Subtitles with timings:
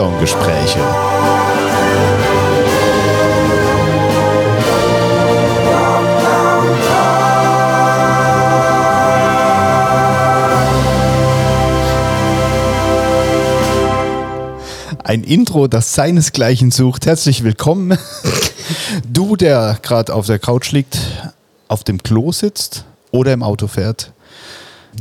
[0.00, 0.80] Lockdown-Gespräche.
[15.04, 17.04] Ein Intro, das seinesgleichen sucht.
[17.06, 17.98] Herzlich willkommen.
[19.04, 20.98] Du, der gerade auf der Couch liegt,
[21.68, 24.12] auf dem Klo sitzt oder im Auto fährt.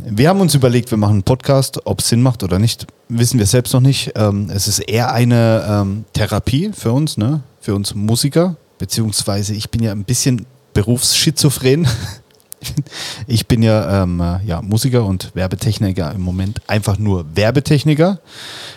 [0.03, 1.85] Wir haben uns überlegt, wir machen einen Podcast.
[1.85, 4.11] Ob es Sinn macht oder nicht, wissen wir selbst noch nicht.
[4.15, 7.41] Ähm, es ist eher eine ähm, Therapie für uns, ne?
[7.59, 8.55] für uns Musiker.
[8.77, 11.87] Beziehungsweise ich bin ja ein bisschen berufsschizophren.
[13.25, 16.59] Ich bin ja, ähm, äh, ja Musiker und Werbetechniker im Moment.
[16.67, 18.19] Einfach nur Werbetechniker.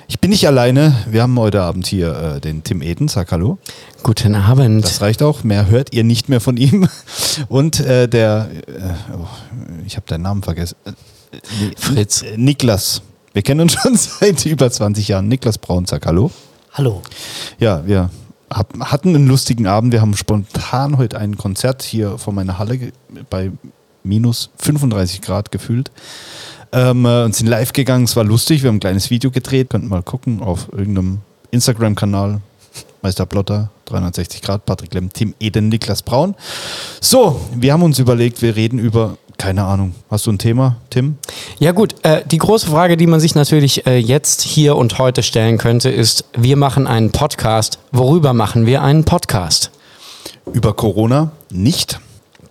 [0.07, 0.95] Ich bin nicht alleine.
[1.11, 3.09] Wir haben heute Abend hier äh, den Tim Eden.
[3.09, 3.59] Sag Hallo.
[4.05, 4.85] Guten Abend.
[4.85, 5.43] Das reicht auch.
[5.43, 6.89] Mehr hört ihr nicht mehr von ihm.
[7.49, 9.27] Und äh, der, äh, oh,
[9.85, 10.77] ich habe deinen Namen vergessen.
[10.85, 10.93] Äh,
[11.77, 12.23] Fritz.
[12.23, 13.03] N- Niklas.
[13.33, 15.29] Wir kennen uns schon seit über 20 Jahren.
[15.29, 16.31] Niklas Braun, sag Hallo.
[16.73, 17.03] Hallo.
[17.59, 18.11] Ja, wir
[18.53, 19.93] hab, hatten einen lustigen Abend.
[19.93, 22.93] Wir haben spontan heute ein Konzert hier vor meiner Halle
[23.31, 23.51] bei
[24.05, 25.91] minus 35 Grad gefühlt.
[26.73, 28.05] Ähm, äh, und sind live gegangen.
[28.05, 28.63] Es war lustig.
[28.63, 29.71] Wir haben ein kleines Video gedreht.
[29.71, 32.41] Könnt mal gucken auf irgendeinem Instagram-Kanal.
[33.03, 36.37] Meister Plotter, 360 Grad, Patrick Lemm, Tim Eden, Niklas Braun.
[37.01, 41.17] So, wir haben uns überlegt, wir reden über, keine Ahnung, hast du ein Thema, Tim?
[41.59, 45.25] Ja gut, äh, die große Frage, die man sich natürlich äh, jetzt, hier und heute
[45.25, 47.81] stellen könnte, ist, wir machen einen Podcast.
[47.91, 49.73] Worüber machen wir einen Podcast?
[50.53, 51.99] Über Corona nicht.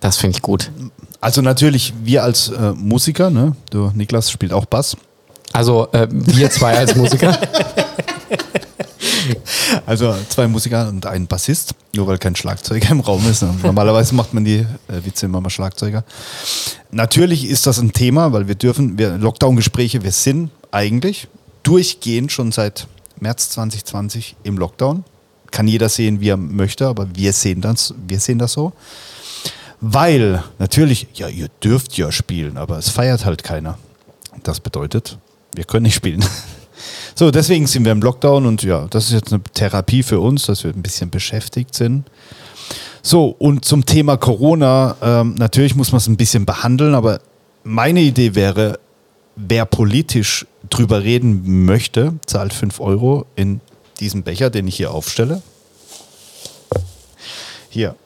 [0.00, 0.70] Das finde ich gut.
[1.22, 3.56] Also natürlich, wir als äh, Musiker, ne?
[3.70, 4.94] du Niklas spielt auch Bass.
[5.54, 7.38] Also äh, wir zwei als Musiker.
[9.86, 13.44] Also zwei Musiker und ein Bassist, nur weil kein Schlagzeuger im Raum ist.
[13.62, 16.04] Normalerweise macht man die äh, Witze immer mal Schlagzeuger.
[16.90, 21.28] Natürlich ist das ein Thema, weil wir dürfen, wir Lockdown-Gespräche, wir sind eigentlich
[21.62, 22.86] durchgehend schon seit
[23.20, 25.04] März 2020 im Lockdown.
[25.50, 28.72] Kann jeder sehen, wie er möchte, aber wir sehen das, wir sehen das so.
[29.80, 33.78] Weil natürlich, ja, ihr dürft ja spielen, aber es feiert halt keiner.
[34.42, 35.18] Das bedeutet,
[35.54, 36.24] wir können nicht spielen.
[37.14, 40.46] So, deswegen sind wir im Lockdown und ja, das ist jetzt eine Therapie für uns,
[40.46, 42.04] dass wir ein bisschen beschäftigt sind.
[43.02, 47.20] So, und zum Thema Corona, ähm, natürlich muss man es ein bisschen behandeln, aber
[47.64, 48.78] meine Idee wäre,
[49.36, 53.60] wer politisch drüber reden möchte, zahlt 5 Euro in
[54.00, 55.42] diesen Becher, den ich hier aufstelle.
[57.70, 57.96] Hier.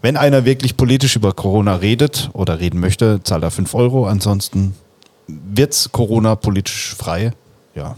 [0.00, 4.06] Wenn einer wirklich politisch über Corona redet oder reden möchte, zahlt er 5 Euro.
[4.06, 4.74] Ansonsten
[5.26, 7.32] wird's Corona politisch frei.
[7.78, 7.94] Ja.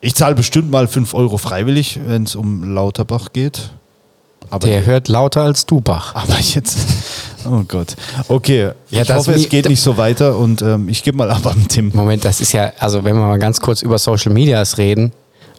[0.00, 3.70] Ich zahle bestimmt mal 5 Euro freiwillig, wenn es um Lauterbach geht.
[4.48, 6.14] Aber, Der hört lauter als du, Bach.
[6.14, 6.78] aber jetzt.
[7.50, 7.96] Oh Gott.
[8.28, 8.70] Okay.
[8.90, 11.46] Ja, ich das hoffe, es geht nicht so weiter und ähm, ich gebe mal ab
[11.46, 11.90] an Tim.
[11.94, 15.12] Moment, das ist ja, also wenn wir mal ganz kurz über Social Medias reden,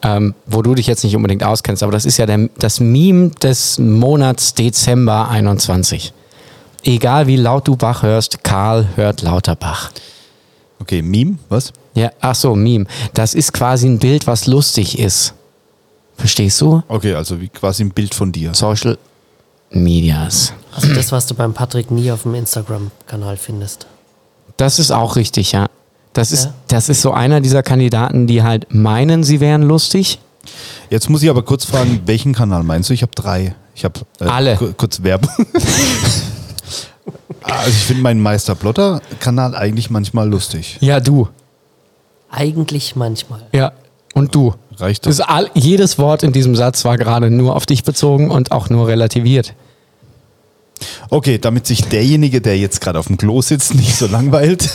[0.04, 3.32] ähm, wo du dich jetzt nicht unbedingt auskennst, aber das ist ja der, das Meme
[3.42, 6.14] des Monats Dezember 21.
[6.84, 9.92] Egal wie laut du Bach hörst, Karl hört lauter Bach.
[10.80, 11.74] Okay, Meme, was?
[11.96, 12.86] Ja, ach so, Meme.
[13.14, 15.34] Das ist quasi ein Bild, was lustig ist.
[16.18, 16.82] Verstehst du?
[16.88, 18.54] Okay, also wie quasi ein Bild von dir.
[18.54, 18.98] Social
[19.72, 20.54] Medias.
[20.76, 23.88] Also das, was du beim Patrick nie auf dem Instagram-Kanal findest.
[24.58, 25.68] Das ist auch richtig, ja.
[26.14, 26.54] Das ist, Ja.
[26.70, 30.20] das ist so einer dieser Kandidaten, die halt meinen, sie wären lustig.
[30.90, 32.94] Jetzt muss ich aber kurz fragen, welchen Kanal meinst du?
[32.94, 33.54] Ich habe drei.
[33.76, 34.56] Ich habe äh, Alle.
[34.56, 35.30] ku- kurz Werbung.
[37.48, 40.78] also ich finde meinen Meister Plotter Kanal eigentlich manchmal lustig.
[40.82, 41.28] Ja, du.
[42.30, 43.42] Eigentlich manchmal.
[43.54, 43.72] Ja.
[44.14, 44.54] Und du.
[44.78, 45.26] Reicht Das das?
[45.26, 48.70] ist all, jedes Wort in diesem Satz war gerade nur auf dich bezogen und auch
[48.70, 49.54] nur relativiert.
[51.10, 54.70] Okay, damit sich derjenige, der jetzt gerade auf dem Klo sitzt, nicht so langweilt.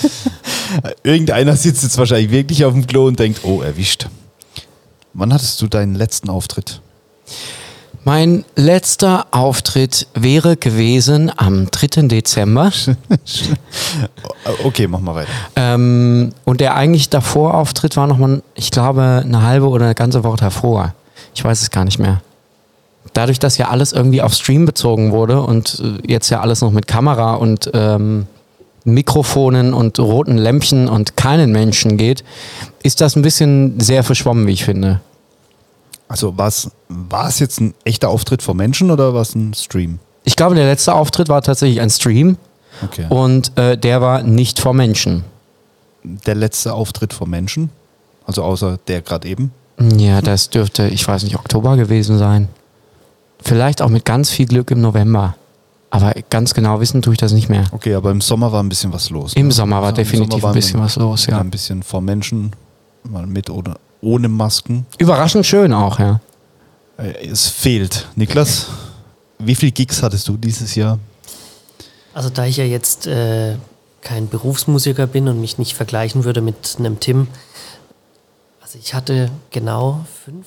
[1.05, 4.09] Irgendeiner sitzt jetzt wahrscheinlich wirklich auf dem Klo und denkt, oh, erwischt.
[5.12, 6.81] Wann hattest du deinen letzten Auftritt?
[8.05, 12.09] Mein letzter Auftritt wäre gewesen am 3.
[12.09, 12.73] Dezember.
[14.65, 15.31] Okay, mach mal weiter.
[15.55, 20.25] Ähm, und der eigentlich davor Auftritt war nochmal, ich glaube, eine halbe oder eine ganze
[20.25, 20.94] Woche davor.
[21.35, 22.21] Ich weiß es gar nicht mehr.
[23.12, 26.73] Dadurch, dass ja alles irgendwie auf Stream bezogen wurde und äh, jetzt ja alles noch
[26.73, 28.26] mit Kamera und ähm,
[28.85, 32.25] Mikrofonen und roten Lämpchen und keinen Menschen geht,
[32.82, 35.00] ist das ein bisschen sehr verschwommen, wie ich finde.
[36.12, 36.49] Also war
[37.29, 39.99] es jetzt ein echter Auftritt vor Menschen oder war es ein Stream?
[40.25, 42.37] Ich glaube, der letzte Auftritt war tatsächlich ein Stream
[42.85, 43.06] Okay.
[43.09, 45.25] und äh, der war nicht vor Menschen.
[46.03, 47.70] Der letzte Auftritt vor Menschen?
[48.26, 49.53] Also außer der gerade eben?
[49.97, 52.49] Ja, das dürfte, ich weiß nicht, Oktober gewesen sein.
[53.41, 55.35] Vielleicht auch mit ganz viel Glück im November.
[55.91, 57.64] Aber ganz genau wissen tue ich das nicht mehr.
[57.73, 59.32] Okay, aber im Sommer war ein bisschen was los.
[59.35, 59.53] Im ne?
[59.53, 61.38] Sommer war im definitiv Sommer ein bisschen was los, ja.
[61.38, 62.53] Ein bisschen vor Menschen,
[63.09, 64.84] mal mit oder ohne Masken.
[64.99, 66.20] Überraschend schön auch, ja.
[66.99, 68.06] Äh, Es fehlt.
[68.16, 68.66] Niklas,
[69.38, 70.99] wie viele Gigs hattest du dieses Jahr?
[72.12, 73.56] Also da ich ja jetzt äh,
[74.02, 77.28] kein Berufsmusiker bin und mich nicht vergleichen würde mit einem Tim,
[78.60, 80.46] also ich hatte genau fünf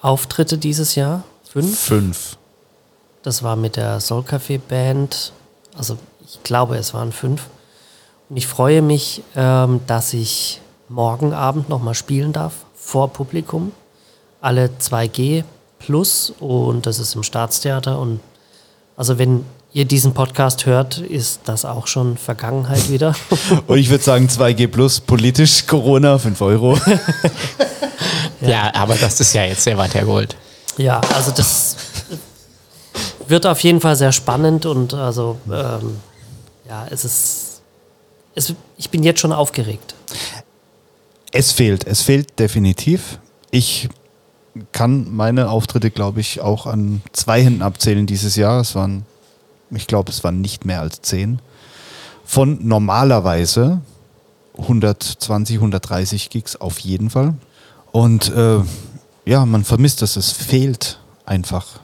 [0.00, 1.24] Auftritte dieses Jahr.
[1.48, 1.78] Fünf.
[1.78, 2.36] Fünf.
[3.22, 5.32] Das war mit der Soul Café Band.
[5.76, 7.46] Also ich glaube, es waren fünf.
[8.28, 13.72] Und ich freue mich, ähm, dass ich morgen Abend nochmal spielen darf vor Publikum.
[14.40, 15.44] Alle 2G
[15.78, 17.98] plus und das ist im Staatstheater.
[17.98, 18.20] Und
[18.96, 23.14] also wenn ihr diesen Podcast hört, ist das auch schon Vergangenheit wieder.
[23.66, 26.78] Und ich würde sagen 2G plus, politisch, Corona, 5 Euro.
[28.40, 28.72] ja.
[28.74, 30.34] aber das ist ja jetzt sehr weit hergeholt.
[30.78, 31.76] Ja, also das
[33.28, 35.98] wird auf jeden Fall sehr spannend und also ähm,
[36.66, 37.60] ja, es ist,
[38.34, 39.94] es, ich bin jetzt schon aufgeregt.
[41.32, 43.18] Es fehlt, es fehlt definitiv.
[43.50, 43.88] Ich
[44.72, 48.60] kann meine Auftritte, glaube ich, auch an zwei Händen abzählen dieses Jahr.
[48.60, 49.04] Es waren,
[49.70, 51.40] ich glaube, es waren nicht mehr als zehn.
[52.24, 53.80] Von normalerweise
[54.58, 57.34] 120, 130 Gigs auf jeden Fall.
[57.92, 58.60] Und äh,
[59.24, 61.80] ja, man vermisst es, es fehlt einfach.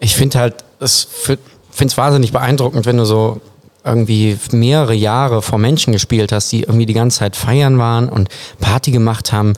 [0.00, 3.40] Ich finde halt, es finde es wahnsinnig beeindruckend, wenn du so
[3.88, 8.28] irgendwie mehrere Jahre vor Menschen gespielt hast, die irgendwie die ganze Zeit feiern waren und
[8.60, 9.54] Party gemacht haben.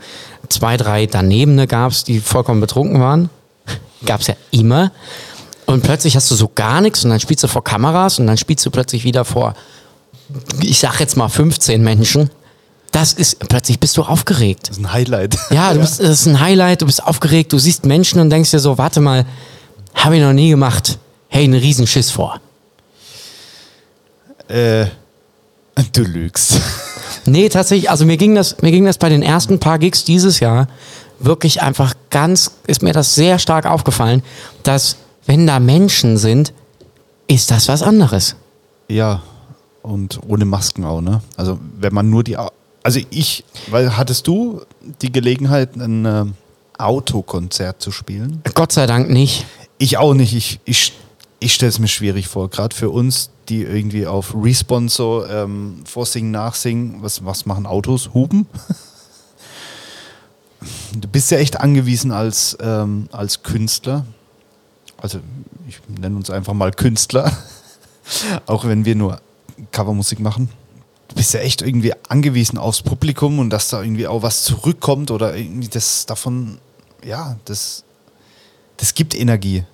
[0.49, 3.31] Zwei, drei Danebene gab es, die vollkommen betrunken waren.
[4.05, 4.93] Gab es ja immer.
[5.67, 8.37] Und plötzlich hast du so gar nichts und dann spielst du vor Kameras und dann
[8.37, 9.55] spielst du plötzlich wieder vor,
[10.61, 12.31] ich sag jetzt mal 15 Menschen.
[12.91, 14.69] Das ist, plötzlich bist du aufgeregt.
[14.69, 15.37] Das ist ein Highlight.
[15.50, 18.50] Ja, du bist, das ist ein Highlight, du bist aufgeregt, du siehst Menschen und denkst
[18.50, 19.27] dir so, warte mal,
[19.94, 20.99] habe ich noch nie gemacht.
[21.29, 22.41] Hey, einen Riesenschiss vor.
[24.50, 24.87] Äh,
[25.93, 26.61] du lügst.
[27.26, 30.41] Nee, tatsächlich, also mir ging das, mir ging das bei den ersten paar Gigs dieses
[30.41, 30.69] Jahr
[31.19, 34.23] wirklich einfach ganz, ist mir das sehr stark aufgefallen,
[34.62, 36.55] dass wenn da Menschen sind,
[37.29, 38.37] ist das was anderes.
[38.88, 39.23] Ja,
[39.82, 41.20] und ohne Masken auch, ne?
[41.37, 44.62] Also wenn man nur die, also ich, weil hattest du
[45.03, 46.25] die Gelegenheit, ein äh,
[46.79, 48.43] Autokonzert zu spielen?
[48.55, 49.46] Gott sei Dank nicht.
[49.79, 50.35] Ich auch nicht.
[50.35, 50.93] Ich, ich,
[51.38, 55.82] ich stelle es mir schwierig vor, gerade für uns, die irgendwie auf Response so ähm,
[55.85, 57.02] vorsingen, nachsingen.
[57.02, 58.11] Was, was machen Autos?
[58.14, 58.47] Hupen?
[60.93, 64.05] Du bist ja echt angewiesen als, ähm, als Künstler.
[64.99, 65.20] Also
[65.67, 67.32] ich nenne uns einfach mal Künstler,
[68.47, 69.23] auch wenn wir nur
[69.73, 70.50] Covermusik machen.
[71.08, 75.11] Du bist ja echt irgendwie angewiesen aufs Publikum und dass da irgendwie auch was zurückkommt
[75.11, 76.58] oder irgendwie das davon,
[77.03, 77.85] ja, das,
[78.76, 79.64] das gibt Energie.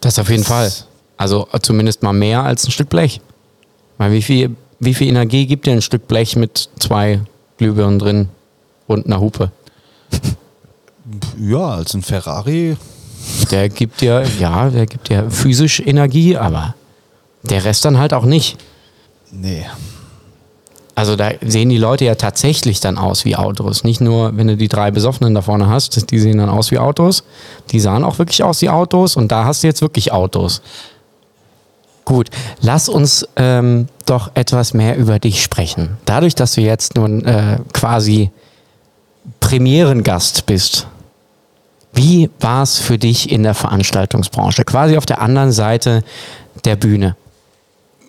[0.00, 0.72] Das auf jeden Fall.
[1.20, 3.20] Also zumindest mal mehr als ein Stück Blech.
[3.98, 7.20] Weil wie viel, wie viel Energie gibt dir ein Stück Blech mit zwei
[7.58, 8.28] Glühbirnen drin
[8.86, 9.52] und einer Hupe?
[11.38, 12.78] Ja, als ein Ferrari.
[13.50, 16.74] Der gibt dir, ja, der gibt dir physisch Energie, aber
[17.42, 18.56] der Rest dann halt auch nicht.
[19.30, 19.66] Nee.
[20.94, 23.84] Also da sehen die Leute ja tatsächlich dann aus wie Autos.
[23.84, 26.78] Nicht nur, wenn du die drei Besoffenen da vorne hast, die sehen dann aus wie
[26.78, 27.24] Autos.
[27.72, 30.62] Die sahen auch wirklich aus wie Autos und da hast du jetzt wirklich Autos.
[32.10, 32.28] Gut,
[32.60, 35.96] lass uns ähm, doch etwas mehr über dich sprechen.
[36.06, 38.32] Dadurch, dass du jetzt nun äh, quasi
[39.38, 40.88] Premierengast bist,
[41.92, 44.64] wie war es für dich in der Veranstaltungsbranche?
[44.64, 46.02] Quasi auf der anderen Seite
[46.64, 47.14] der Bühne.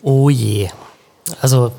[0.02, 0.70] Oh je.
[1.40, 1.72] Also,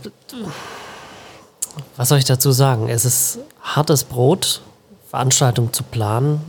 [1.96, 2.88] was soll ich dazu sagen?
[2.88, 4.62] Es ist hartes Brot,
[5.11, 6.40] Veranstaltungen zu planen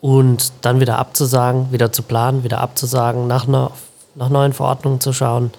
[0.00, 3.70] und dann wieder abzusagen, wieder zu planen, wieder abzusagen, nach, einer,
[4.14, 5.50] nach neuen Verordnungen zu schauen,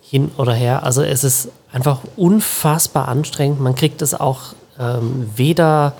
[0.00, 0.84] hin oder her.
[0.84, 3.60] Also es ist einfach unfassbar anstrengend.
[3.60, 5.94] Man kriegt es auch ähm, weder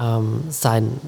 [0.00, 1.00] ähm, sein,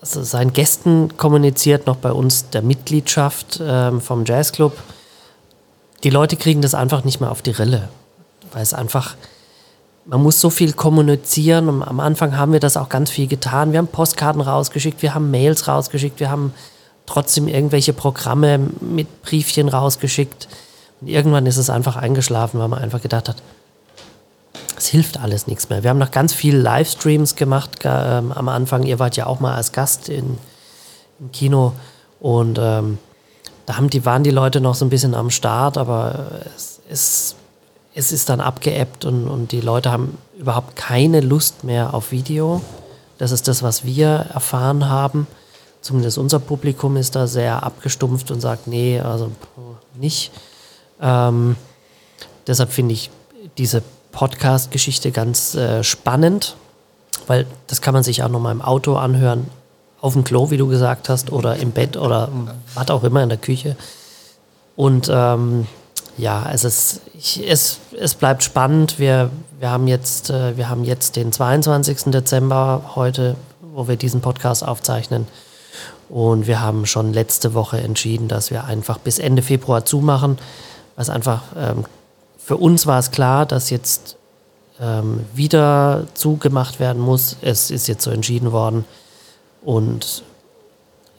[0.00, 4.76] also seinen Gästen kommuniziert, noch bei uns der Mitgliedschaft ähm, vom Jazzclub.
[6.02, 7.88] Die Leute kriegen das einfach nicht mehr auf die Rille,
[8.52, 9.14] weil es einfach,
[10.06, 13.72] man muss so viel kommunizieren und am Anfang haben wir das auch ganz viel getan.
[13.72, 16.54] Wir haben Postkarten rausgeschickt, wir haben Mails rausgeschickt, wir haben
[17.06, 20.48] trotzdem irgendwelche Programme mit Briefchen rausgeschickt.
[21.00, 23.36] Und irgendwann ist es einfach eingeschlafen, weil man einfach gedacht hat,
[24.76, 25.82] es hilft alles nichts mehr.
[25.82, 28.84] Wir haben noch ganz viele Livestreams gemacht ähm, am Anfang.
[28.84, 30.38] Ihr wart ja auch mal als Gast in,
[31.18, 31.72] im Kino
[32.18, 32.98] und ähm,
[33.66, 37.36] da haben die, waren die Leute noch so ein bisschen am Start, aber es, es,
[37.94, 42.62] es ist dann abgeebbt und, und die Leute haben überhaupt keine Lust mehr auf Video.
[43.18, 45.26] Das ist das, was wir erfahren haben.
[45.80, 49.30] Zumindest unser Publikum ist da sehr abgestumpft und sagt, nee, also
[49.94, 50.30] nicht.
[51.00, 51.56] Ähm,
[52.46, 53.10] deshalb finde ich
[53.56, 53.82] diese
[54.12, 56.56] Podcast-Geschichte ganz äh, spannend,
[57.26, 59.48] weil das kann man sich auch nochmal im Auto anhören,
[60.00, 62.30] auf dem Klo, wie du gesagt hast, oder im Bett oder
[62.74, 63.76] was auch immer in der Küche.
[64.76, 65.66] Und ähm,
[66.16, 68.98] ja, es, ist, ich, es, es bleibt spannend.
[68.98, 72.04] Wir, wir, haben jetzt, äh, wir haben jetzt den 22.
[72.06, 75.26] Dezember heute, wo wir diesen Podcast aufzeichnen.
[76.10, 80.38] Und wir haben schon letzte Woche entschieden, dass wir einfach bis Ende Februar zumachen.
[80.96, 81.84] Was einfach, ähm,
[82.36, 84.16] für uns war es klar, dass jetzt
[84.80, 87.36] ähm, wieder zugemacht werden muss.
[87.42, 88.84] Es ist jetzt so entschieden worden.
[89.62, 90.24] Und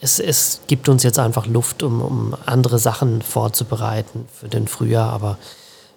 [0.02, 5.14] es, es gibt uns jetzt einfach Luft, um, um andere Sachen vorzubereiten für den Frühjahr.
[5.14, 5.38] Aber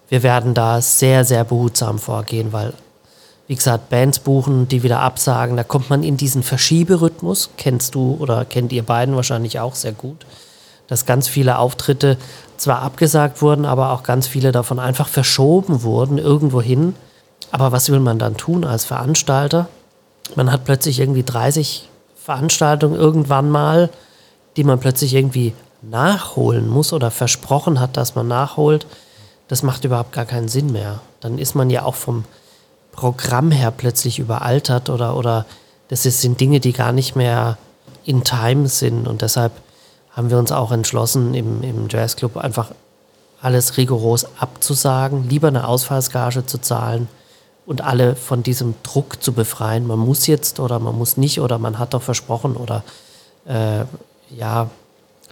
[0.07, 2.73] wir werden da sehr, sehr behutsam vorgehen, weil,
[3.47, 7.51] wie gesagt, Bands buchen, die wieder absagen, da kommt man in diesen Verschieberhythmus.
[7.57, 10.25] Kennst du oder kennt ihr beiden wahrscheinlich auch sehr gut,
[10.87, 12.17] dass ganz viele Auftritte
[12.57, 16.95] zwar abgesagt wurden, aber auch ganz viele davon einfach verschoben wurden irgendwo hin.
[17.51, 19.67] Aber was will man dann tun als Veranstalter?
[20.35, 23.89] Man hat plötzlich irgendwie 30 Veranstaltung irgendwann mal,
[24.57, 28.87] die man plötzlich irgendwie nachholen muss oder versprochen hat, dass man nachholt,
[29.47, 31.01] das macht überhaupt gar keinen Sinn mehr.
[31.19, 32.23] Dann ist man ja auch vom
[32.95, 35.45] Programm her plötzlich überaltert oder, oder
[35.89, 37.57] das ist, sind Dinge, die gar nicht mehr
[38.05, 39.07] in Time sind.
[39.07, 39.51] Und deshalb
[40.11, 42.71] haben wir uns auch entschlossen, im, im Jazzclub einfach
[43.41, 47.07] alles rigoros abzusagen, lieber eine Ausfallsgage zu zahlen
[47.65, 49.85] und alle von diesem Druck zu befreien.
[49.85, 52.83] Man muss jetzt oder man muss nicht oder man hat doch versprochen oder
[53.45, 53.85] äh,
[54.35, 54.69] ja,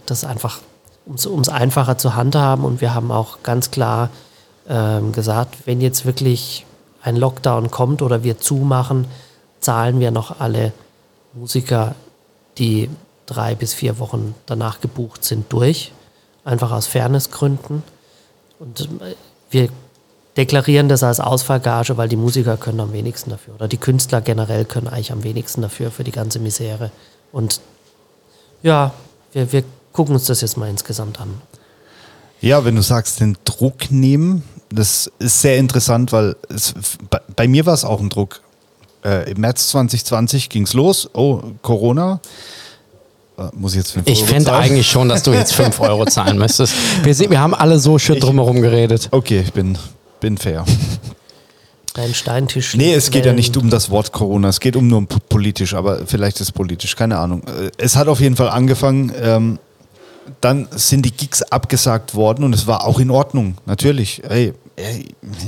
[0.06, 0.60] das einfach,
[1.06, 2.64] um es einfacher zu handhaben.
[2.64, 4.10] Und wir haben auch ganz klar
[4.68, 6.66] ähm, gesagt, wenn jetzt wirklich
[7.04, 9.06] ein Lockdown kommt oder wir zumachen,
[9.60, 10.72] zahlen wir noch alle
[11.34, 11.94] Musiker,
[12.58, 12.88] die
[13.26, 15.92] drei bis vier Wochen danach gebucht sind, durch.
[16.44, 17.82] Einfach aus Fairnessgründen.
[18.58, 19.14] Und äh,
[19.50, 19.68] wir
[20.36, 23.54] deklarieren das als Ausfallgage, weil die Musiker können am wenigsten dafür.
[23.54, 26.90] Oder die Künstler generell können eigentlich am wenigsten dafür, für die ganze Misere.
[27.32, 27.60] Und
[28.62, 28.94] ja,
[29.32, 31.40] wir, wir gucken uns das jetzt mal insgesamt an.
[32.40, 34.42] Ja, wenn du sagst, den Druck nehmen,
[34.74, 36.74] das ist sehr interessant, weil es,
[37.10, 38.40] bei, bei, mir war es auch ein Druck.
[39.04, 41.08] Äh, Im März 2020 ging es los.
[41.12, 42.20] Oh, Corona.
[43.38, 46.38] Äh, muss ich jetzt 5 Ich fände eigentlich schon, dass du jetzt 5 Euro zahlen
[46.38, 46.74] müsstest.
[47.02, 49.08] Wir, wir haben alle so schön drumherum geredet.
[49.10, 49.78] Okay, ich bin
[50.24, 50.64] bin fair.
[51.92, 52.74] Dein Steintisch.
[52.74, 56.06] Nee, es geht ja nicht um das Wort Corona, es geht um nur politisch, aber
[56.06, 57.42] vielleicht ist es politisch, keine Ahnung.
[57.42, 59.58] Äh, es hat auf jeden Fall angefangen, ähm,
[60.40, 64.22] dann sind die Gigs abgesagt worden und es war auch in Ordnung, natürlich.
[64.26, 64.54] Hey,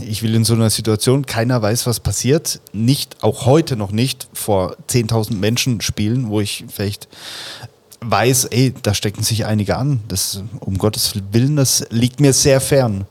[0.06, 4.28] ich will in so einer Situation, keiner weiß, was passiert, nicht, auch heute noch nicht,
[4.33, 7.09] vor 10.000 Menschen spielen, wo ich vielleicht
[8.00, 10.00] weiß, ey, da stecken sich einige an.
[10.09, 13.06] Das, um Gottes Willen, das liegt mir sehr fern.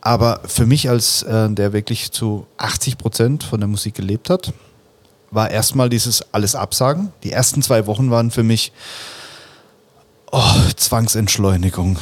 [0.00, 4.52] Aber für mich als äh, der wirklich zu 80 Prozent von der Musik gelebt hat,
[5.30, 7.12] war erstmal dieses alles absagen.
[7.24, 8.70] Die ersten zwei Wochen waren für mich
[10.30, 11.98] oh, Zwangsentschleunigung.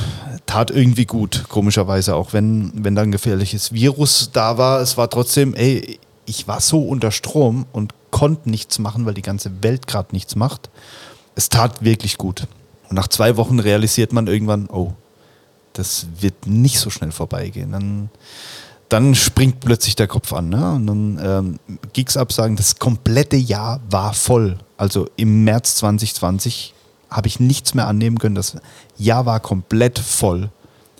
[0.47, 4.81] Tat irgendwie gut, komischerweise, auch wenn, wenn da ein gefährliches Virus da war.
[4.81, 9.23] Es war trotzdem, ey, ich war so unter Strom und konnte nichts machen, weil die
[9.23, 10.71] ganze Welt gerade nichts macht.
[11.35, 12.47] Es tat wirklich gut.
[12.89, 14.93] Und nach zwei Wochen realisiert man irgendwann, oh,
[15.73, 17.73] das wird nicht so schnell vorbeigehen.
[17.73, 18.11] Dann,
[18.89, 20.51] dann springt plötzlich der Kopf an.
[20.51, 20.73] Ne?
[20.73, 21.59] Und dann ähm,
[21.93, 24.59] Gigs absagen, das komplette Jahr war voll.
[24.77, 26.75] Also im März 2020
[27.13, 28.35] habe ich nichts mehr annehmen können.
[28.35, 28.57] Das
[28.97, 30.51] Jahr war komplett voll.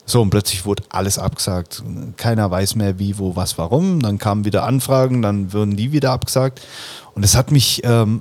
[0.05, 1.83] So, und plötzlich wurde alles abgesagt.
[2.17, 4.01] Keiner weiß mehr, wie, wo, was, warum.
[4.01, 6.61] Dann kamen wieder Anfragen, dann wurden die wieder abgesagt.
[7.15, 8.21] Und es hat mich, ähm,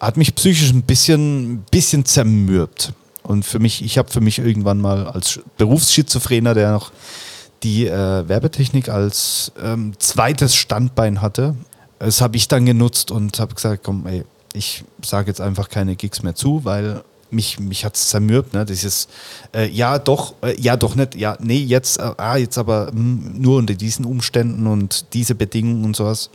[0.00, 2.92] hat mich psychisch ein bisschen, bisschen zermürbt.
[3.22, 6.92] Und für mich, ich habe für mich irgendwann mal als Berufsschizophrener, der noch
[7.62, 11.54] die äh, Werbetechnik als ähm, zweites Standbein hatte,
[11.98, 15.96] das habe ich dann genutzt und habe gesagt, komm, ey, ich sage jetzt einfach keine
[15.96, 18.64] Gigs mehr zu, weil mich, mich hat es zermürbt, ne?
[18.64, 19.08] Dieses,
[19.54, 22.92] äh, ja, doch, äh, ja, doch nicht, ja, nee, jetzt, äh, ah, jetzt aber mh,
[22.92, 26.30] hm, nur unter diesen Umständen und diese Bedingungen und sowas.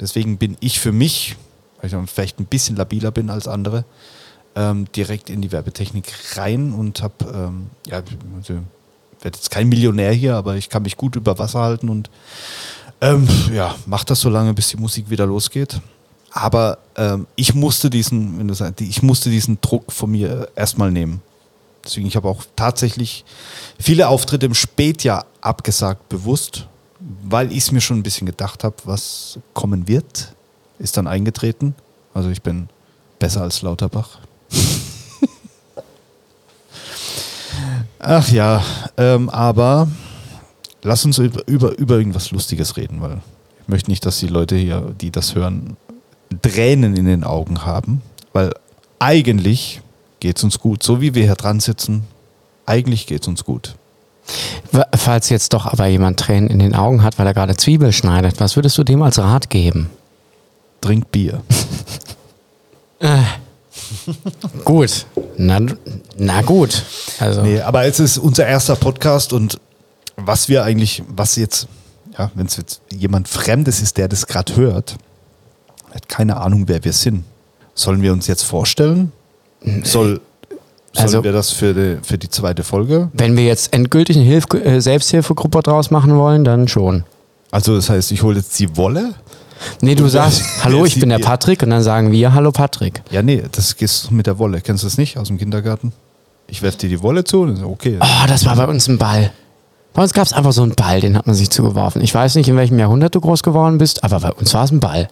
[0.00, 1.36] Deswegen bin ich für mich,
[1.80, 3.84] weil ich vielleicht ein bisschen labiler bin als andere,
[4.54, 8.02] ähm, direkt in die Werbetechnik rein und habe, ähm, ja,
[8.36, 8.54] also,
[9.20, 12.10] werde jetzt kein Millionär hier, aber ich kann mich gut über Wasser halten und
[13.00, 15.80] ähm, ja, mach das so lange, bis die Musik wieder losgeht.
[16.30, 20.90] Aber ähm, ich musste diesen, wenn du sagst, ich musste diesen Druck von mir erstmal
[20.90, 21.22] nehmen.
[21.84, 23.24] Deswegen, ich habe auch tatsächlich
[23.78, 26.66] viele Auftritte im Spätjahr abgesagt, bewusst,
[27.22, 30.34] weil ich es mir schon ein bisschen gedacht habe, was kommen wird,
[30.78, 31.74] ist dann eingetreten.
[32.12, 32.68] Also ich bin
[33.18, 34.18] besser als Lauterbach.
[37.98, 38.62] Ach ja,
[38.96, 39.88] ähm, aber
[40.82, 43.20] lass uns über, über, über irgendwas Lustiges reden, weil
[43.62, 45.76] ich möchte nicht, dass die Leute hier, die das hören,
[46.42, 48.52] Tränen in den Augen haben, weil
[48.98, 49.80] eigentlich
[50.20, 50.82] geht es uns gut.
[50.82, 52.04] So wie wir hier dran sitzen,
[52.66, 53.76] eigentlich geht es uns gut.
[54.94, 58.40] Falls jetzt doch aber jemand Tränen in den Augen hat, weil er gerade Zwiebel schneidet,
[58.40, 59.88] was würdest du dem als Rat geben?
[60.80, 61.42] Trink Bier.
[64.64, 65.06] Gut.
[65.36, 65.60] Na,
[66.16, 66.84] na gut.
[67.20, 69.58] Also, Nee, aber es ist unser erster Podcast und
[70.16, 71.68] was wir eigentlich, was jetzt,
[72.18, 74.96] ja, wenn es jetzt jemand Fremdes ist, der das gerade hört,
[75.94, 77.24] hat keine Ahnung, wer wir sind.
[77.74, 79.12] Sollen wir uns jetzt vorstellen?
[79.62, 80.20] Soll, sollen
[80.96, 83.08] Also- wir das für die, für die zweite Folge?
[83.12, 87.04] wenn wir jetzt endgültig eine Hilf äh, Selbsthilfegruppe draus machen wollen, dann schon.
[87.50, 89.14] Also das heißt, ich hole jetzt die Wolle?
[89.80, 93.02] Nee, du sagst, hallo, ich bin der Patrick und dann sagen wir, hallo Patrick.
[93.10, 94.60] Ja, nee, das gehst mit der Wolle.
[94.60, 95.92] Kennst du das nicht aus dem Kindergarten?
[96.46, 97.98] Ich werfe dir die Wolle zu und okay.
[98.00, 99.32] Oh, das war bei uns ein Ball.
[99.94, 102.02] Bei uns gab es einfach so einen Ball, den hat man sich zugeworfen.
[102.02, 104.70] Ich weiß nicht, in welchem Jahrhundert du groß geworden bist, aber bei uns war es
[104.70, 105.08] ein Ball.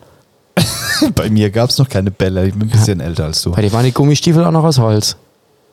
[1.15, 2.47] Bei mir gab es noch keine Bälle.
[2.47, 3.53] Ich bin ein bisschen älter als du.
[3.53, 5.17] Bei dir waren die Gummistiefel auch noch aus Holz.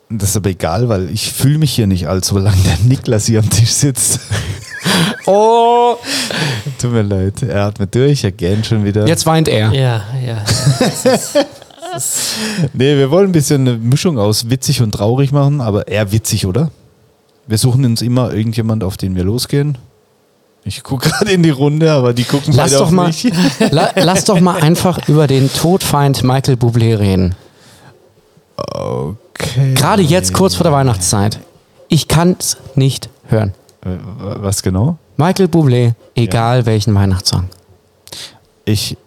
[0.09, 3.39] Das ist aber egal, weil ich fühle mich hier nicht alt, solange der Niklas hier
[3.39, 4.19] am Tisch sitzt.
[5.25, 5.95] Oh!
[6.77, 9.07] Tut mir leid, er hat mir durch, er gähnt schon wieder.
[9.07, 9.73] Jetzt weint er.
[9.73, 10.43] Ja, ja.
[12.73, 16.45] Nee, wir wollen ein bisschen eine Mischung aus witzig und traurig machen, aber eher witzig,
[16.45, 16.69] oder?
[17.47, 19.77] Wir suchen uns immer irgendjemand, auf den wir losgehen.
[20.65, 23.11] Ich gucke gerade in die Runde, aber die gucken Lass doch, mal,
[23.71, 27.35] la, lass doch mal einfach über den Todfeind Michael Bublé reden.
[28.55, 29.73] Okay.
[29.73, 31.39] Gerade jetzt, kurz vor der Weihnachtszeit.
[31.89, 33.53] Ich kann es nicht hören.
[33.85, 34.97] Äh, Was genau?
[35.17, 37.49] Michael Bublé, egal welchen Weihnachtssong.
[38.65, 38.97] Ich,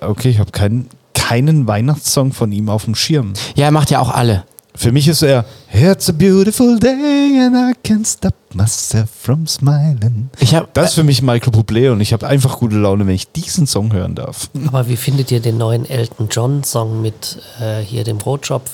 [0.00, 3.34] okay, ich habe keinen, keinen Weihnachtssong von ihm auf dem Schirm.
[3.54, 4.44] Ja, er macht ja auch alle.
[4.76, 10.30] Für mich ist er It's a beautiful day and I can't stop myself from smiling.
[10.40, 13.14] Ich hab, Das ist für mich Michael Bublé und ich habe einfach gute Laune, wenn
[13.14, 14.50] ich diesen Song hören darf.
[14.66, 18.68] Aber wie findet ihr den neuen Elton John Song mit äh, hier dem Brotschopf?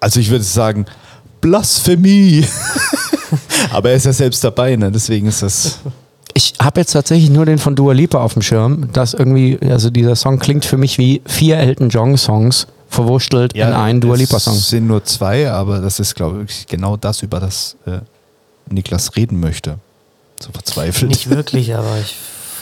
[0.00, 0.84] Also ich würde sagen,
[1.40, 2.44] Blasphemie.
[3.72, 4.92] Aber er ist ja selbst dabei, ne?
[4.92, 5.78] deswegen ist das.
[6.34, 8.90] Ich habe jetzt tatsächlich nur den von Dua Lipa auf dem Schirm.
[8.92, 13.62] Das irgendwie, also dieser Song klingt für mich wie vier Elton John Songs verwurstelt in
[13.62, 14.54] einen Dua Lipa Song.
[14.54, 17.98] Es sind nur zwei, aber das ist, glaube ich, genau das, über das äh,
[18.70, 19.78] Niklas reden möchte.
[20.40, 21.10] So verzweifelt.
[21.10, 22.14] Nicht wirklich, aber ich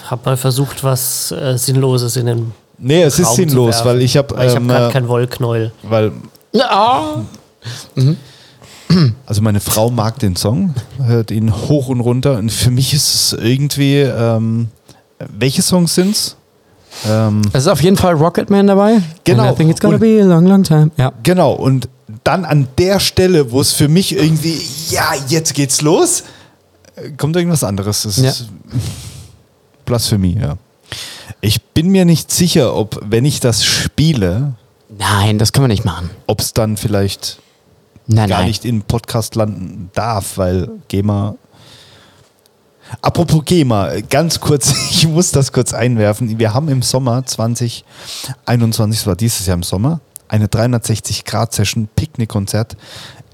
[0.07, 4.03] habe mal versucht, was äh, Sinnloses in den nee, es ist Raum zu sinnlos, weil
[4.03, 4.37] ich habe.
[4.37, 5.73] Weil ich habe Ähm, gerade äh, kein Wollknäuel.
[5.83, 6.13] weil
[6.59, 7.21] Ah.
[9.27, 12.39] Also meine Frau mag den Song, hört ihn hoch und runter.
[12.39, 14.69] Und für mich ist es irgendwie, ähm,
[15.19, 16.37] welche Songs sind's?
[17.09, 19.01] Ähm, Es ist auf jeden Fall Rocketman dabei.
[19.25, 19.45] Genau.
[19.45, 20.91] And I think it's gonna Und- be a long, long time.
[20.97, 21.13] Ja.
[21.23, 21.89] genau, und
[22.25, 26.25] dann an der Stelle, wo es für mich irgendwie, ja, jetzt geht's los,
[26.97, 28.03] äh, kommt irgendwas anderes.
[28.03, 28.31] Das Ja.
[28.31, 28.49] ist
[29.85, 30.57] Blasphemie, ja.
[31.41, 34.55] Ich bin mir nicht sicher, ob, wenn ich das spiele,
[34.99, 36.11] Nein, das können wir nicht machen.
[36.27, 37.39] ob es dann vielleicht
[38.07, 38.49] Nein, gar nein.
[38.49, 41.37] nicht im Podcast landen darf, weil GEMA.
[43.03, 46.39] Apropos GEMA, ganz kurz, ich muss das kurz einwerfen.
[46.39, 47.85] Wir haben im Sommer 2021,
[48.47, 52.77] das war dieses Jahr im Sommer, eine 360-Grad-Session, Picknickkonzert.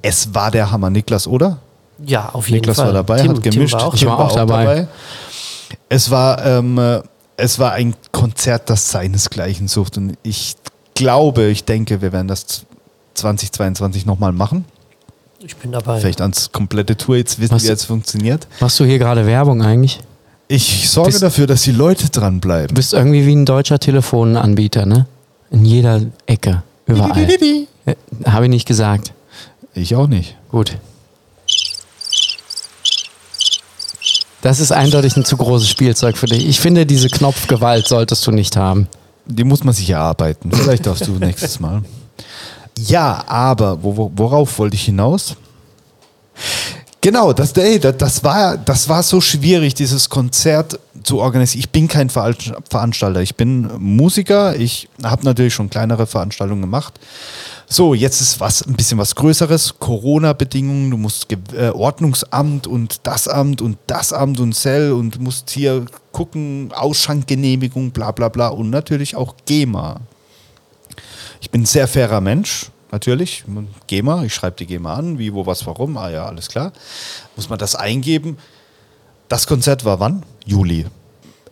[0.03, 1.59] Es war der Hammer, Niklas, oder?
[2.05, 2.87] Ja, auf jeden Niklas Fall.
[2.87, 3.73] war dabei, Tim, hat gemischt.
[3.73, 4.33] Tim war auch Ich war dabei.
[4.33, 4.89] auch dabei.
[5.89, 7.01] Es war, ähm, äh,
[7.37, 9.97] es war ein Konzert, das seinesgleichen sucht.
[9.97, 10.57] Und ich
[10.95, 12.67] glaube, ich denke, wir werden das
[13.15, 14.65] 2022 nochmal machen.
[15.41, 16.01] Ich bin dabei.
[16.01, 18.47] Vielleicht ans komplette Tour jetzt wissen, Was- wie es funktioniert.
[18.61, 20.01] Machst du hier gerade Werbung eigentlich?
[20.49, 22.75] Ich sorge Bist- dafür, dass die Leute Du dranbleiben.
[22.75, 25.07] bist irgendwie wie ein deutscher Telefonanbieter, ne?
[25.51, 27.19] In jeder Ecke, überall.
[27.87, 27.95] Äh,
[28.27, 29.13] Habe ich nicht gesagt.
[29.75, 30.37] Ich auch nicht.
[30.51, 30.77] Gut.
[34.43, 36.47] Das ist eindeutig ein zu großes Spielzeug für dich.
[36.47, 38.87] Ich finde, diese Knopfgewalt solltest du nicht haben.
[39.27, 40.51] Die muss man sich erarbeiten.
[40.53, 41.83] Vielleicht darfst du nächstes Mal.
[42.79, 45.37] Ja, aber wo, wo, worauf wollte ich hinaus?
[47.01, 51.61] Genau, das, ey, das, war, das war so schwierig, dieses Konzert zu organisieren.
[51.61, 52.35] Ich bin kein Veran-
[52.69, 54.57] Veranstalter, ich bin Musiker.
[54.57, 56.99] Ich habe natürlich schon kleinere Veranstaltungen gemacht.
[57.69, 59.77] So, jetzt ist was ein bisschen was Größeres.
[59.79, 65.51] Corona-Bedingungen, du musst äh, Ordnungsamt und das Amt und das Amt und Cell und musst
[65.51, 70.01] hier gucken, Ausschankgenehmigung, bla bla bla und natürlich auch GEMA.
[71.47, 73.45] Ich bin ein sehr fairer Mensch, natürlich.
[73.87, 75.97] GEMA, ich schreibe die GEMA an, wie, wo, was, warum.
[75.97, 76.73] Ah ja, alles klar.
[77.37, 78.37] Muss man das eingeben.
[79.29, 80.25] Das Konzert war wann?
[80.45, 80.87] Juli.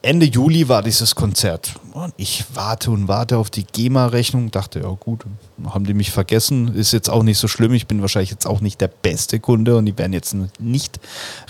[0.02, 1.74] Ende Juli war dieses Konzert.
[1.92, 4.50] Und ich warte und warte auf die GEMA-Rechnung.
[4.50, 5.26] Dachte, ja gut,
[5.64, 6.74] haben die mich vergessen.
[6.74, 7.72] Ist jetzt auch nicht so schlimm.
[7.72, 10.98] Ich bin wahrscheinlich jetzt auch nicht der beste Kunde und die werden jetzt nicht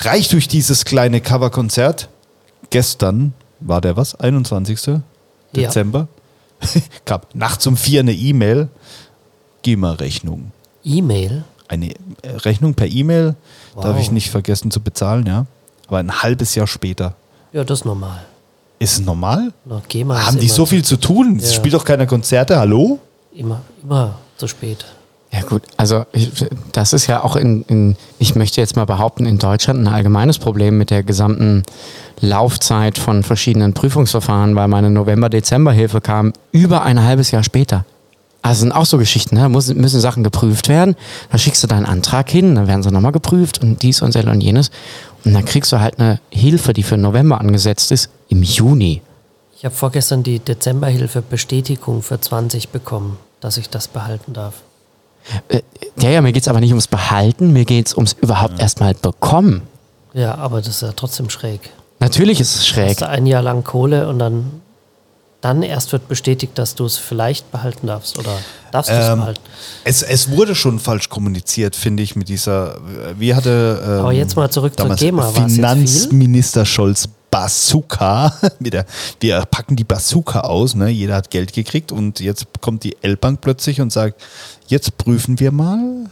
[0.00, 2.10] reich durch dieses kleine Coverkonzert.
[2.68, 4.14] Gestern war der was?
[4.14, 5.00] 21.
[6.06, 6.10] Ja.
[7.04, 8.68] Gab nachts um vier eine E-Mail.
[9.62, 10.52] GEMA-Rechnung.
[10.84, 11.44] E-Mail?
[11.68, 11.96] Eine äh,
[12.36, 13.34] Rechnung per E-Mail.
[13.74, 14.00] Darf Wow.
[14.00, 15.46] ich nicht vergessen zu bezahlen, ja.
[15.88, 17.14] Aber ein halbes Jahr später.
[17.52, 18.24] Ja, das ist normal.
[18.78, 19.52] Ist es normal?
[19.64, 21.36] Na, GEMA Haben die so viel zu tun?
[21.38, 21.56] Es Ja.
[21.56, 22.98] spielt doch keiner Konzerte, hallo?
[23.32, 24.84] Immer, immer zu spät.
[25.34, 26.30] Ja gut, also ich,
[26.70, 30.38] das ist ja auch in, in, ich möchte jetzt mal behaupten, in Deutschland ein allgemeines
[30.38, 31.64] Problem mit der gesamten
[32.20, 37.84] Laufzeit von verschiedenen Prüfungsverfahren, weil meine November-Dezember-Hilfe kam über ein halbes Jahr später.
[38.42, 39.40] Also sind auch so Geschichten, ne?
[39.42, 40.94] da muss, müssen Sachen geprüft werden,
[41.32, 44.24] da schickst du deinen Antrag hin, dann werden sie nochmal geprüft und dies und das
[44.26, 44.70] und jenes.
[45.24, 49.02] Und dann kriegst du halt eine Hilfe, die für November angesetzt ist, im Juni.
[49.56, 54.62] Ich habe vorgestern die Dezemberhilfe Bestätigung für 20 bekommen, dass ich das behalten darf.
[55.48, 55.60] Äh,
[56.00, 58.94] ja, ja, mir geht es aber nicht ums Behalten, mir geht es ums überhaupt erstmal
[58.94, 59.62] bekommen.
[60.12, 61.70] Ja, aber das ist ja trotzdem schräg.
[62.00, 62.90] Natürlich ist es schräg.
[62.90, 64.60] Hast du ein Jahr lang Kohle und dann,
[65.40, 68.36] dann erst wird bestätigt, dass du es vielleicht behalten darfst oder
[68.70, 69.40] darfst du es Ähm, behalten.
[69.84, 72.78] Es, es wurde schon falsch kommuniziert, finde ich, mit dieser.
[73.18, 73.82] Wie hatte.
[73.84, 75.12] Ähm, Aber jetzt mal zurück jetzt viel?
[75.50, 78.32] Finanzminister Scholz Bazooka.
[78.60, 78.86] mit der,
[79.18, 80.88] wir packen die Bazooka aus, ne?
[80.88, 84.22] jeder hat Geld gekriegt und jetzt kommt die L-Bank plötzlich und sagt:
[84.68, 86.08] Jetzt prüfen wir mal,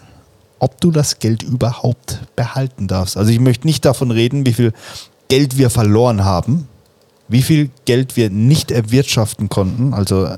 [0.59, 3.17] ob du das Geld überhaupt behalten darfst.
[3.17, 4.73] Also, ich möchte nicht davon reden, wie viel
[5.29, 6.67] Geld wir verloren haben.
[7.29, 9.95] Wie viel Geld wir nicht erwirtschaften konnten.
[9.95, 10.29] Also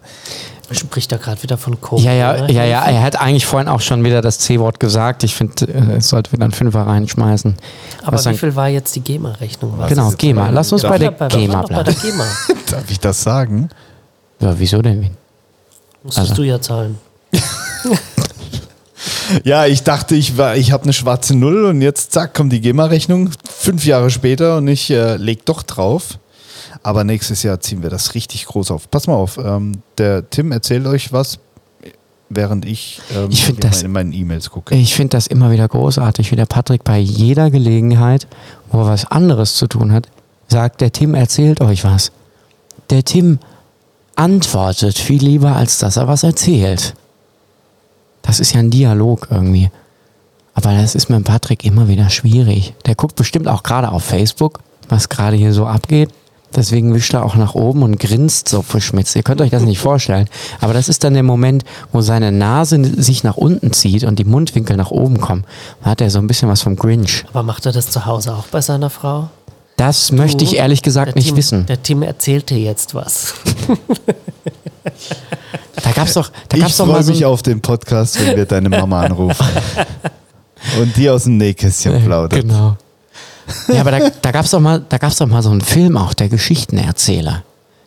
[0.70, 2.02] Spricht da gerade wieder von Kohle.
[2.02, 2.50] Ja, ja, oder?
[2.50, 5.22] ja, ja, er hat eigentlich vorhin auch schon wieder das C-Wort gesagt.
[5.24, 7.54] Ich finde, äh, es sollte wieder einen Fünfer reinschmeißen.
[8.02, 9.78] Aber Was wie dann- viel war jetzt die GEMA-Rechnung?
[9.88, 10.48] Genau, GEMA.
[10.50, 12.00] Lass uns bei der bei, GEMA bei der bleiben.
[12.00, 12.24] GEMA.
[12.70, 13.68] darf ich das sagen?
[14.40, 15.10] Ja, wieso denn?
[16.02, 16.42] Musstest Also.
[16.42, 16.98] du ja zahlen.
[19.42, 22.60] Ja, ich dachte, ich, war- ich habe eine schwarze Null und jetzt zack, kommt die
[22.60, 26.18] GEMA-Rechnung fünf Jahre später und ich äh, leg doch drauf.
[26.84, 28.88] Aber nächstes Jahr ziehen wir das richtig groß auf.
[28.90, 31.38] Pass mal auf, ähm, der Tim erzählt euch was,
[32.28, 34.74] während ich, ähm, Ich hier das- in meinen E-Mails gucke.
[34.74, 38.26] Ich finde das immer wieder großartig, wie der Patrick bei jeder Gelegenheit,
[38.70, 40.08] wo er was anderes zu tun hat,
[40.48, 42.12] sagt, der Tim erzählt euch was.
[42.90, 43.38] Der Tim
[44.14, 46.94] antwortet viel lieber, als dass er was erzählt.
[48.22, 49.70] Das ist ja ein Dialog irgendwie.
[50.54, 52.74] Aber das ist mit Patrick immer wieder schwierig.
[52.86, 56.10] Der guckt bestimmt auch gerade auf Facebook, was gerade hier so abgeht.
[56.56, 59.16] Deswegen wischt er auch nach oben und grinst so verschmitzt.
[59.16, 60.28] Ihr könnt euch das nicht vorstellen.
[60.60, 64.24] Aber das ist dann der Moment, wo seine Nase sich nach unten zieht und die
[64.24, 65.44] Mundwinkel nach oben kommen.
[65.82, 67.24] Da hat er so ein bisschen was vom Grinch.
[67.30, 69.28] Aber macht er das zu Hause auch bei seiner Frau?
[69.76, 71.66] Das möchte ich ehrlich gesagt nicht Tim, wissen.
[71.66, 73.34] Der Tim erzählte jetzt was.
[75.82, 78.36] Da gab's doch, da Ich gab's doch mal freue so mich auf den Podcast, wenn
[78.36, 79.44] wir deine Mama anrufen.
[80.80, 82.40] und die aus dem Nähkästchen plaudert.
[82.40, 82.76] Genau.
[83.68, 85.96] Ja, aber da, da gab es doch, mal- da gab's doch mal so einen Film
[85.96, 87.42] auch, der Geschichtenerzähler.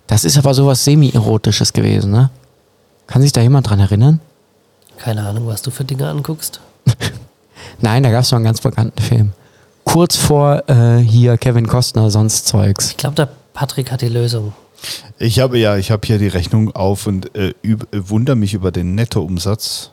[0.07, 2.29] Das ist aber sowas semi-erotisches gewesen, ne?
[3.07, 4.19] Kann sich da jemand dran erinnern?
[4.97, 6.59] Keine Ahnung, was du für Dinge anguckst.
[7.81, 9.31] Nein, da gab es doch einen ganz bekannten Film.
[9.83, 12.91] Kurz vor äh, hier Kevin Costner, sonst Zeugs.
[12.91, 14.53] Ich glaube, der Patrick hat die Lösung.
[15.17, 18.53] Ich habe ja, ich habe hier die Rechnung auf und äh, üb, äh, wundere mich
[18.53, 19.91] über den Nettoumsatz.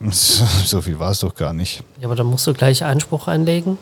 [0.10, 1.82] So viel war es doch gar nicht.
[2.00, 3.78] Ja, aber dann musst du gleich Einspruch einlegen.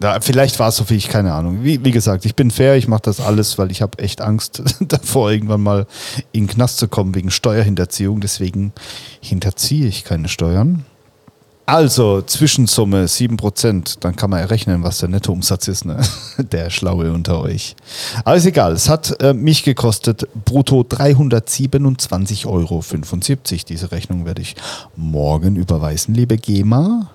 [0.00, 1.64] Ja, vielleicht war es so viel, ich keine Ahnung.
[1.64, 4.62] Wie, wie gesagt, ich bin fair, ich mache das alles, weil ich habe echt Angst
[4.80, 5.86] davor, irgendwann mal
[6.30, 8.20] in den Knast zu kommen wegen Steuerhinterziehung.
[8.20, 8.72] Deswegen
[9.20, 10.84] hinterziehe ich keine Steuern.
[11.66, 16.00] Also, Zwischensumme 7%, dann kann man errechnen, was der Nettoumsatz ist, ne?
[16.38, 17.76] Der Schlaue unter euch.
[18.24, 22.82] Aber ist egal, es hat äh, mich gekostet brutto 327,75 Euro.
[23.68, 24.56] Diese Rechnung werde ich
[24.96, 27.10] morgen überweisen, liebe GEMA,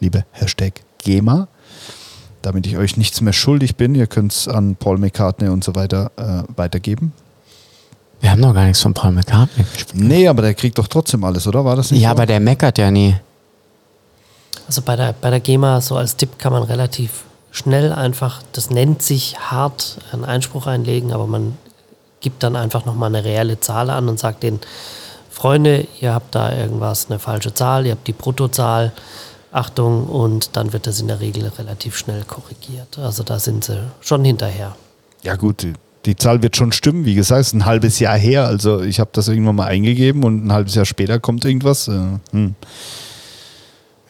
[0.00, 1.48] liebe Hashtag GEMA
[2.42, 3.94] damit ich euch nichts mehr schuldig bin.
[3.94, 7.12] Ihr könnt es an Paul McCartney und so weiter äh, weitergeben.
[8.20, 9.94] Wir haben noch gar nichts von Paul McCartney gespielt.
[10.04, 11.64] Nee, aber der kriegt doch trotzdem alles, oder?
[11.64, 12.12] War das nicht Ja, so?
[12.16, 13.16] aber der meckert ja nie.
[14.66, 18.70] Also bei der, bei der GEMA, so als Tipp, kann man relativ schnell einfach, das
[18.70, 21.56] nennt sich hart, einen Einspruch einlegen, aber man
[22.20, 24.60] gibt dann einfach nochmal eine reelle Zahl an und sagt denen,
[25.30, 28.92] Freunde, ihr habt da irgendwas, eine falsche Zahl, ihr habt die Bruttozahl,
[29.50, 32.98] Achtung, und dann wird das in der Regel relativ schnell korrigiert.
[32.98, 34.76] Also da sind sie schon hinterher.
[35.22, 35.72] Ja gut, die,
[36.04, 37.04] die Zahl wird schon stimmen.
[37.04, 38.44] Wie gesagt, es ist ein halbes Jahr her.
[38.44, 41.88] Also ich habe das irgendwann mal eingegeben und ein halbes Jahr später kommt irgendwas.
[41.88, 42.54] Äh, hm.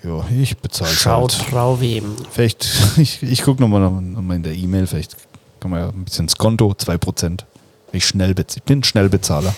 [0.04, 1.50] Ja, ich bezahle Schaut halt.
[1.50, 2.16] Frau wem.
[2.30, 5.16] Vielleicht, ich, ich gucke nochmal noch mal in der E-Mail, vielleicht
[5.60, 7.40] Kann man ja ein bisschen ins Konto, 2%.
[7.92, 9.54] Ich, schnell ich bin Schnellbezahler.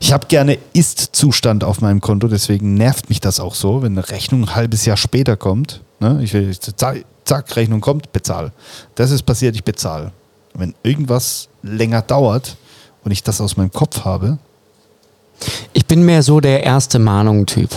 [0.00, 4.08] Ich habe gerne Ist-Zustand auf meinem Konto, deswegen nervt mich das auch so, wenn eine
[4.08, 5.80] Rechnung ein halbes Jahr später kommt.
[6.00, 6.20] Ne?
[6.22, 8.52] Ich will, zack, zack, Rechnung kommt, bezahl.
[8.94, 10.12] Das ist passiert, ich bezahle.
[10.54, 12.56] Wenn irgendwas länger dauert
[13.04, 14.38] und ich das aus meinem Kopf habe,
[15.72, 17.70] Ich bin mehr so der erste Mahnung-Typ.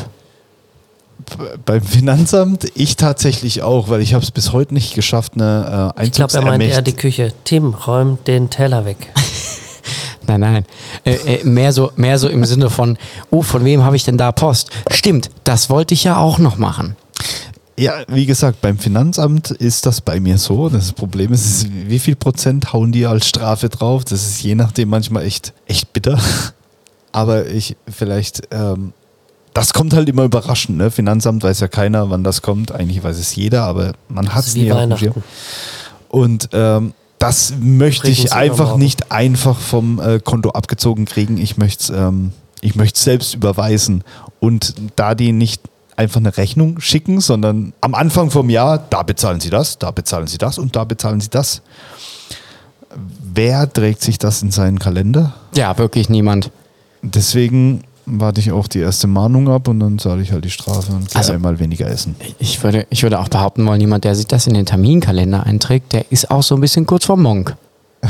[1.66, 6.06] beim Finanzamt, ich tatsächlich auch, weil ich habe es bis heute nicht geschafft, eine äh,
[6.06, 7.34] Ich glaube, er meint eher die Küche.
[7.44, 9.12] Tim, räum den Teller weg.
[10.28, 10.66] Nein, nein.
[11.06, 12.98] Äh, äh, mehr, so, mehr so im Sinne von,
[13.30, 14.70] oh, von wem habe ich denn da Post?
[14.92, 16.96] Stimmt, das wollte ich ja auch noch machen.
[17.80, 20.68] Ja, wie gesagt, beim Finanzamt ist das bei mir so.
[20.68, 24.04] Das Problem ist, ist, wie viel Prozent hauen die als Strafe drauf?
[24.04, 26.20] Das ist je nachdem manchmal echt, echt bitter.
[27.12, 28.94] Aber ich vielleicht, ähm,
[29.54, 30.78] das kommt halt immer überraschend.
[30.78, 30.90] Ne?
[30.90, 32.72] Finanzamt weiß ja keiner, wann das kommt.
[32.72, 34.72] Eigentlich weiß es jeder, aber man hat es nie.
[34.72, 35.24] Weihnachten.
[36.10, 41.38] Und ähm, das möchte ich einfach nicht einfach vom äh, Konto abgezogen kriegen.
[41.38, 44.04] Ich möchte es ähm, ich selbst überweisen.
[44.40, 45.62] Und da die nicht
[45.96, 50.28] einfach eine Rechnung schicken, sondern am Anfang vom Jahr, da bezahlen Sie das, da bezahlen
[50.28, 51.62] Sie das und da bezahlen Sie das.
[53.34, 55.34] Wer trägt sich das in seinen Kalender?
[55.56, 56.52] Ja, wirklich niemand.
[57.02, 60.92] Deswegen warte ich auch die erste Mahnung ab und dann zahle ich halt die Strafe
[60.94, 62.16] und gehe Also- einmal weniger essen.
[62.40, 65.94] Ich würde, ich würde auch behaupten wollen, jemand, der sich das in den Terminkalender einträgt,
[65.94, 67.56] der ist auch so ein bisschen kurz vor Monk.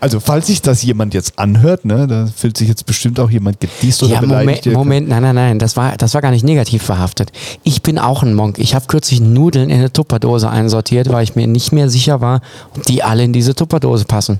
[0.00, 3.58] Also falls sich das jemand jetzt anhört, ne, da fühlt sich jetzt bestimmt auch jemand
[3.58, 4.66] gedießt oder Ja, beleidigt.
[4.66, 7.32] Moment, Moment, nein, nein, nein, das war, das war gar nicht negativ behaftet.
[7.64, 8.58] Ich bin auch ein Monk.
[8.60, 12.42] Ich habe kürzlich Nudeln in eine Tupperdose einsortiert, weil ich mir nicht mehr sicher war,
[12.76, 14.38] ob die alle in diese Tupperdose passen.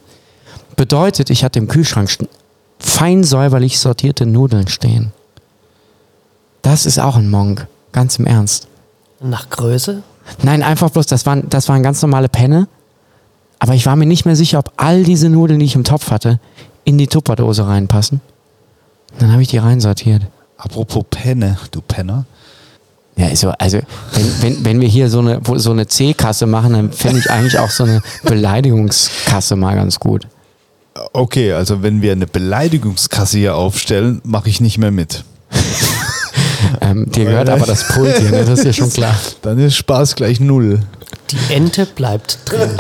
[0.77, 2.09] Bedeutet, ich hatte im Kühlschrank
[2.79, 5.13] fein säuberlich sortierte Nudeln stehen.
[6.63, 8.69] Das ist auch ein Monk, ganz im Ernst.
[9.21, 10.03] Nach Größe?
[10.43, 12.69] Nein, einfach bloß, das waren, das waren ganz normale Penne.
[13.59, 16.11] Aber ich war mir nicht mehr sicher, ob all diese Nudeln, die ich im Topf
[16.11, 16.41] hatte,
[16.85, 18.21] in die Tupperdose reinpassen.
[19.19, 20.23] Dann habe ich die reinsortiert.
[20.59, 22.27] Apropos Penne, du Penner.
[23.17, 23.79] Ja, also, also
[24.13, 27.59] wenn, wenn, wenn wir hier so eine, so eine C-Kasse machen, dann fände ich eigentlich
[27.59, 30.27] auch so eine Beleidigungskasse mal ganz gut.
[31.13, 35.25] Okay, also wenn wir eine Beleidigungskasse hier aufstellen, mache ich nicht mehr mit.
[36.81, 38.45] Ähm, dir gehört aber das Pult hier, ne?
[38.45, 39.15] das ist ja schon klar.
[39.43, 40.81] Dann ist Spaß gleich null.
[41.31, 42.71] Die Ente bleibt drin.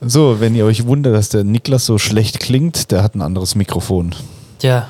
[0.00, 3.54] So, wenn ihr euch wundert, dass der Niklas so schlecht klingt, der hat ein anderes
[3.54, 4.14] Mikrofon.
[4.62, 4.88] Ja,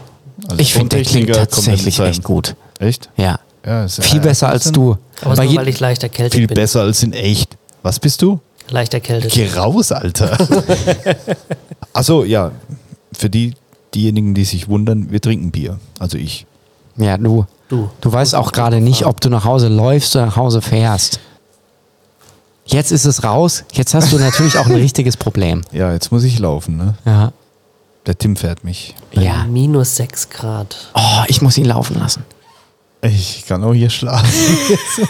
[0.48, 2.56] Also Ich finde, der klingt tatsächlich echt gut.
[2.80, 3.08] Echt?
[3.16, 3.38] Ja.
[3.64, 4.96] Ja, ist, Viel äh, besser als du.
[5.22, 6.54] aber Bei nur weil ich leicht erkältet Viel bin.
[6.56, 7.56] besser als in echt.
[7.82, 8.40] Was bist du?
[8.70, 9.32] Leicht erkältet.
[9.32, 10.36] Geh raus, Alter.
[11.92, 12.52] Achso, ja.
[13.12, 13.54] Für die,
[13.94, 15.78] diejenigen, die sich wundern, wir trinken Bier.
[15.98, 16.46] Also ich.
[16.96, 17.46] ja, du.
[17.68, 17.90] Du.
[18.00, 21.18] Du weißt auch gerade nicht, ob du nach Hause läufst oder nach Hause fährst.
[22.64, 23.64] Jetzt ist es raus.
[23.72, 25.62] Jetzt hast du natürlich auch ein richtiges Problem.
[25.72, 26.94] Ja, jetzt muss ich laufen, ne?
[27.04, 27.32] Ja.
[28.06, 28.94] Der Tim fährt mich.
[29.12, 29.44] Ja.
[29.44, 30.90] Minus 6 Grad.
[30.94, 32.24] Oh, ich muss ihn laufen lassen.
[33.02, 34.28] Ich kann auch hier schlafen.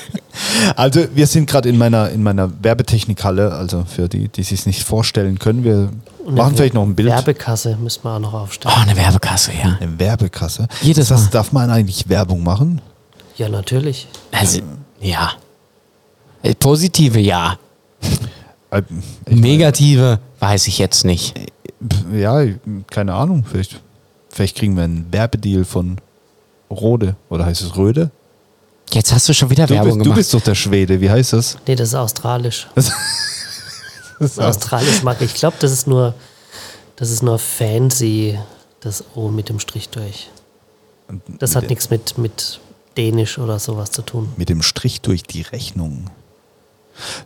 [0.77, 4.85] also wir sind gerade in meiner, in meiner Werbetechnikhalle, also für die, die sich nicht
[4.85, 5.65] vorstellen können.
[5.65, 5.91] Wir
[6.25, 7.09] Und machen eine vielleicht noch ein Bild.
[7.09, 8.75] Werbekasse müssen wir auch noch aufstellen.
[8.77, 9.79] Oh, eine Werbekasse, ja.
[9.81, 10.69] Eine Werbekasse.
[10.83, 11.31] Jedes das, Mal.
[11.31, 12.81] Darf man eigentlich Werbung machen?
[13.37, 14.09] Ja, natürlich.
[14.33, 14.61] Also,
[15.01, 15.33] ja.
[16.43, 17.59] Äh, Positive ja.
[18.71, 18.83] Äh,
[19.29, 21.35] Negative weiß ich jetzt nicht.
[22.13, 22.45] mein, ja,
[22.91, 23.45] keine Ahnung.
[23.51, 23.81] Vielleicht,
[24.29, 25.99] vielleicht kriegen wir einen Werbedeal von
[26.71, 27.17] Rode.
[27.29, 28.11] Oder heißt es Röde?
[28.93, 30.17] Jetzt hast du schon wieder Du Werbung bist, du gemacht.
[30.19, 31.01] bist doch der Schwede.
[31.01, 31.59] Wie heißt das?
[31.67, 32.69] Nee, das ist australisch.
[32.75, 32.91] das
[34.21, 35.33] ist Australisch mag ich.
[35.33, 36.15] Ich glaube, das ist nur,
[36.97, 38.39] das ist nur fancy,
[38.81, 40.31] das O mit dem Strich durch.
[41.39, 42.61] Das hat nichts mit, mit
[42.97, 44.33] Dänisch oder sowas zu tun.
[44.37, 46.07] Mit dem Strich durch die Rechnung.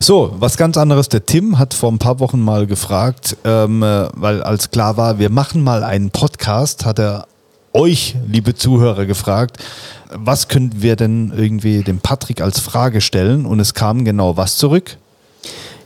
[0.01, 1.09] So, was ganz anderes.
[1.09, 5.19] Der Tim hat vor ein paar Wochen mal gefragt, ähm, äh, weil als klar war,
[5.19, 7.27] wir machen mal einen Podcast, hat er
[7.73, 9.59] euch, liebe Zuhörer, gefragt,
[10.13, 13.47] was könnten wir denn irgendwie dem Patrick als Frage stellen?
[13.47, 14.97] Und es kam genau was zurück.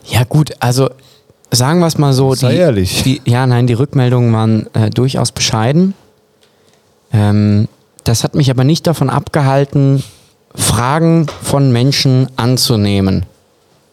[0.07, 0.91] Ja, gut, also
[1.51, 2.35] sagen wir es mal so.
[2.35, 3.03] Sei die, ehrlich.
[3.03, 5.95] Die, ja, nein, die Rückmeldungen waren äh, durchaus bescheiden.
[7.13, 7.69] Ähm,
[8.05, 10.03] das hat mich aber nicht davon abgehalten,
[10.55, 13.27] Fragen von Menschen anzunehmen.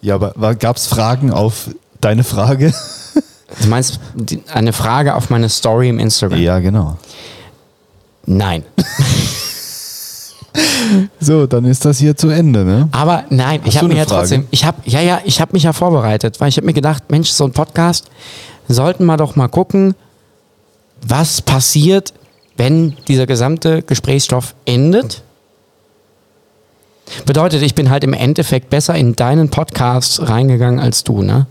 [0.01, 1.69] Ja, aber gab es Fragen auf
[2.01, 2.73] deine Frage?
[3.61, 6.39] Du meinst die, eine Frage auf meine Story im Instagram?
[6.39, 6.97] Ja, genau.
[8.25, 8.63] Nein.
[11.19, 12.89] So, dann ist das hier zu Ende, ne?
[12.91, 14.19] Aber nein, ich du habe mir ja Frage?
[14.21, 17.09] trotzdem, ich habe, ja, ja, ich habe mich ja vorbereitet, weil ich habe mir gedacht,
[17.09, 18.07] Mensch, so ein Podcast,
[18.67, 19.95] sollten wir doch mal gucken,
[21.07, 22.13] was passiert,
[22.57, 25.23] wenn dieser gesamte Gesprächsstoff endet.
[27.25, 31.47] Bedeutet, ich bin halt im Endeffekt besser in deinen Podcast reingegangen als du, ne?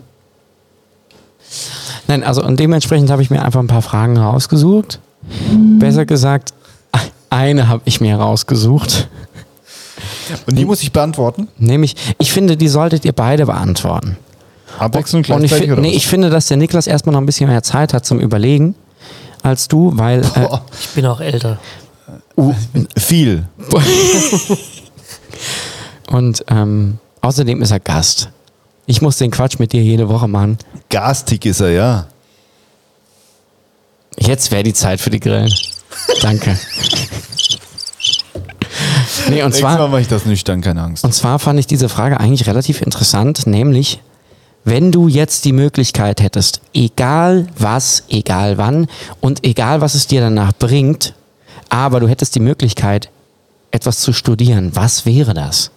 [2.07, 5.01] Nein, also und dementsprechend habe ich mir einfach ein paar Fragen rausgesucht.
[5.79, 6.55] Besser gesagt,
[7.31, 9.09] eine habe ich mir rausgesucht.
[10.47, 11.49] Und die muss ich beantworten?
[11.59, 14.17] Nämlich, ich finde, die solltet ihr beide beantworten.
[14.79, 17.49] Abwechselnd Und ich, gleichzeitig oder nee, ich finde, dass der Niklas erstmal noch ein bisschen
[17.49, 18.75] mehr Zeit hat zum Überlegen
[19.43, 20.21] als du, weil.
[20.21, 21.59] Äh, Boah, Ich bin auch älter.
[22.97, 23.45] viel.
[26.11, 28.31] und ähm, außerdem ist er Gast.
[28.87, 30.59] Ich muss den Quatsch mit dir jede Woche machen.
[30.89, 32.07] Gastig ist er, ja.
[34.19, 35.53] Jetzt wäre die Zeit für die Grillen.
[36.23, 36.59] Danke.
[39.31, 41.05] nee, und zwar, mache ich das nüchtern, keine Angst.
[41.05, 44.01] und zwar fand ich diese Frage eigentlich relativ interessant, nämlich,
[44.65, 48.89] wenn du jetzt die Möglichkeit hättest, egal was, egal wann
[49.21, 51.15] und egal was es dir danach bringt,
[51.69, 53.09] aber du hättest die Möglichkeit,
[53.71, 55.71] etwas zu studieren, was wäre das?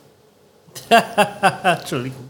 [1.63, 2.29] Entschuldigung.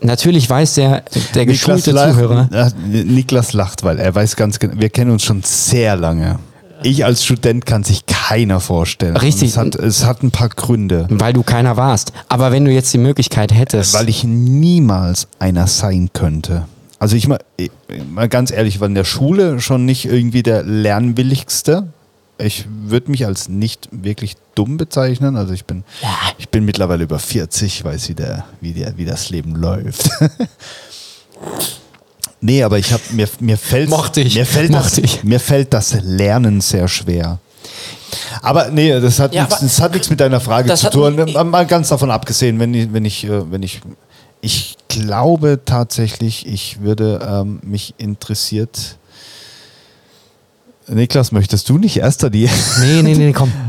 [0.00, 1.02] Natürlich weiß der,
[1.34, 2.48] der geschulte Zuhörer,
[2.86, 6.38] Niklas lacht, weil er weiß ganz genau, wir kennen uns schon sehr lange.
[6.82, 9.16] Ich als Student kann sich keiner vorstellen.
[9.16, 9.50] Richtig.
[9.50, 11.06] Es hat, es hat ein paar Gründe.
[11.10, 12.12] weil du keiner warst.
[12.28, 16.66] Aber wenn du jetzt die Möglichkeit hättest, Weil ich niemals einer sein könnte.
[16.98, 17.70] Also ich mal, ich-
[18.10, 21.88] mal ganz ehrlich, ich war in der Schule schon nicht irgendwie der lernwilligste.
[22.40, 25.36] Ich würde mich als nicht wirklich dumm bezeichnen.
[25.36, 25.82] Also ich bin,
[26.38, 30.10] ich bin mittlerweile über 40, weiß wie, der, wie, der, wie das Leben läuft.
[32.40, 35.24] nee, aber ich habe mir, mir fällt Mochte ich, mir fällt das, mochte ich.
[35.24, 37.38] mir fällt das Lernen sehr schwer.
[38.42, 40.86] Aber nee, das hat, Ja, nichts, aber- das hat nichts mit deiner Frage Das zu
[40.86, 41.50] hat- tun.
[41.50, 43.80] Mal ganz davon abgesehen, wenn ich, wenn ich, äh, wenn ich,
[44.40, 48.96] ich glaube tatsächlich, ich würde ähm, mich interessiert.
[50.86, 52.48] Niklas, möchtest du nicht erster die?
[52.80, 53.52] nee, nee, nee, komm.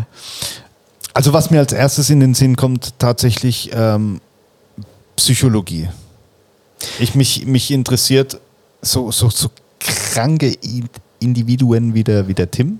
[1.12, 4.21] Also was mir als erstes in den Sinn kommt, tatsächlich ähm,
[5.17, 5.89] Psychologie.
[6.99, 8.39] Ich mich, mich interessiert
[8.81, 10.55] so, so, so kranke
[11.19, 12.79] Individuen wie der, wie der Tim.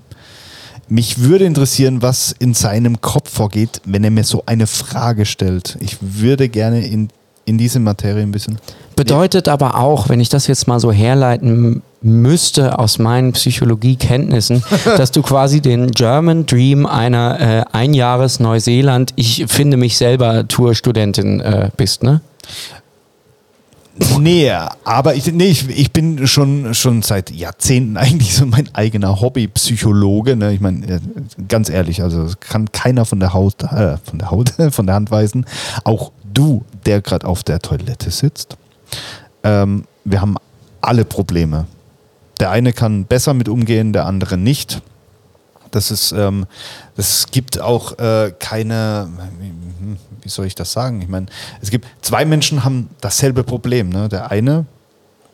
[0.88, 5.78] Mich würde interessieren, was in seinem Kopf vorgeht, wenn er mir so eine Frage stellt.
[5.80, 7.10] Ich würde gerne in,
[7.44, 8.58] in diese Materie ein bisschen.
[8.96, 15.12] Bedeutet aber auch, wenn ich das jetzt mal so herleiten müsste aus meinen Psychologiekenntnissen, dass
[15.12, 21.70] du quasi den German Dream einer äh, Einjahres Neuseeland, ich finde mich selber Tourstudentin äh,
[21.76, 22.20] bist, ne?
[24.18, 24.50] Nee,
[24.84, 30.36] aber ich, nee, ich, ich bin schon, schon seit Jahrzehnten eigentlich so mein eigener Hobbypsychologe.
[30.36, 30.52] Ne?
[30.52, 31.00] Ich meine, äh,
[31.48, 35.10] ganz ehrlich, also kann keiner von der Haut, äh, von der Haut, von der Hand
[35.10, 35.46] weisen.
[35.84, 38.56] Auch du, der gerade auf der Toilette sitzt.
[39.42, 40.36] Ähm, wir haben
[40.80, 41.66] alle Probleme.
[42.40, 44.80] Der eine kann besser mit umgehen, der andere nicht.
[45.70, 46.46] Das ist, ähm,
[47.30, 49.08] gibt auch äh, keine,
[50.22, 51.02] wie soll ich das sagen?
[51.02, 51.26] Ich meine,
[51.60, 53.88] es gibt zwei Menschen haben dasselbe Problem.
[53.88, 54.08] Ne?
[54.08, 54.66] Der eine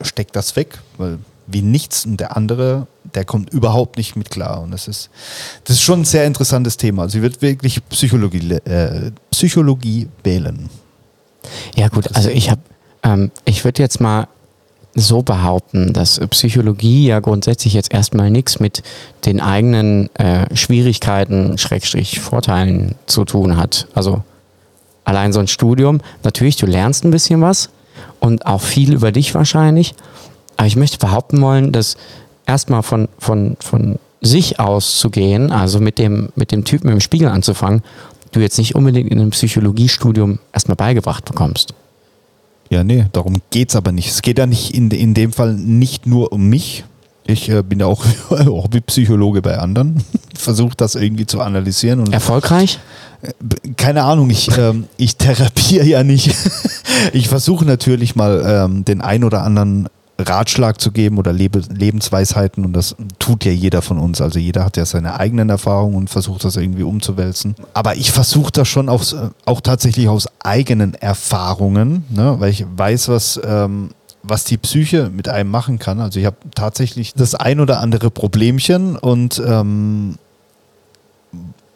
[0.00, 4.62] steckt das weg, weil wie nichts und der andere, der kommt überhaupt nicht mit klar.
[4.62, 5.10] Und das ist,
[5.64, 7.02] das ist schon ein sehr interessantes Thema.
[7.02, 10.68] Also ich würde wirklich Psychologie, äh, Psychologie wählen.
[11.76, 12.60] Ja gut, also ich habe,
[13.04, 14.26] ähm, ich würde jetzt mal
[14.96, 18.82] so behaupten, dass Psychologie ja grundsätzlich jetzt erstmal nichts mit
[19.26, 23.86] den eigenen äh, Schwierigkeiten, Schrägstrich Vorteilen zu tun hat.
[23.94, 24.24] Also
[25.06, 27.70] allein so ein Studium, natürlich, du lernst ein bisschen was
[28.20, 29.94] und auch viel über dich wahrscheinlich,
[30.58, 31.96] aber ich möchte behaupten wollen, dass
[32.44, 37.00] erstmal von, von, von sich aus zu gehen, also mit dem, mit dem Typen im
[37.00, 37.82] Spiegel anzufangen,
[38.32, 41.72] du jetzt nicht unbedingt in einem Psychologiestudium erstmal beigebracht bekommst.
[42.68, 44.08] Ja, nee, darum geht es aber nicht.
[44.08, 46.84] Es geht ja nicht in, in dem Fall nicht nur um mich.
[47.26, 50.02] Ich äh, bin ja auch Hobbypsychologe bei anderen.
[50.34, 52.00] Versuche das irgendwie zu analysieren.
[52.00, 52.78] Und Erfolgreich?
[53.40, 56.34] B- keine Ahnung, ich, ähm, ich therapiere ja nicht.
[57.12, 62.64] ich versuche natürlich mal ähm, den ein oder anderen Ratschlag zu geben oder Lebe Lebensweisheiten
[62.64, 64.20] und das tut ja jeder von uns.
[64.22, 67.54] Also jeder hat ja seine eigenen Erfahrungen und versucht das irgendwie umzuwälzen.
[67.74, 72.36] Aber ich versuche das schon aus, äh, auch tatsächlich aus eigenen Erfahrungen, ne?
[72.38, 73.90] weil ich weiß, was, ähm,
[74.28, 76.00] was die Psyche mit einem machen kann.
[76.00, 80.18] Also ich habe tatsächlich das ein oder andere Problemchen und ähm,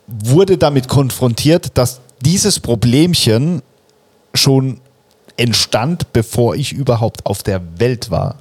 [0.06, 3.62] wurde damit konfrontiert, dass dieses Problemchen
[4.34, 4.80] schon
[5.36, 8.36] entstand, bevor ich überhaupt auf der Welt war.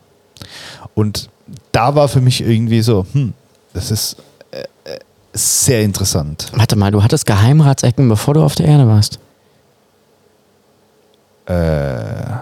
[0.95, 1.29] Und
[1.71, 3.33] da war für mich irgendwie so, hm,
[3.73, 4.17] das ist
[4.51, 4.99] äh, äh,
[5.33, 6.51] sehr interessant.
[6.55, 9.19] Warte mal, du hattest Geheimratsecken, bevor du auf der Erde warst.
[11.45, 12.39] Äh,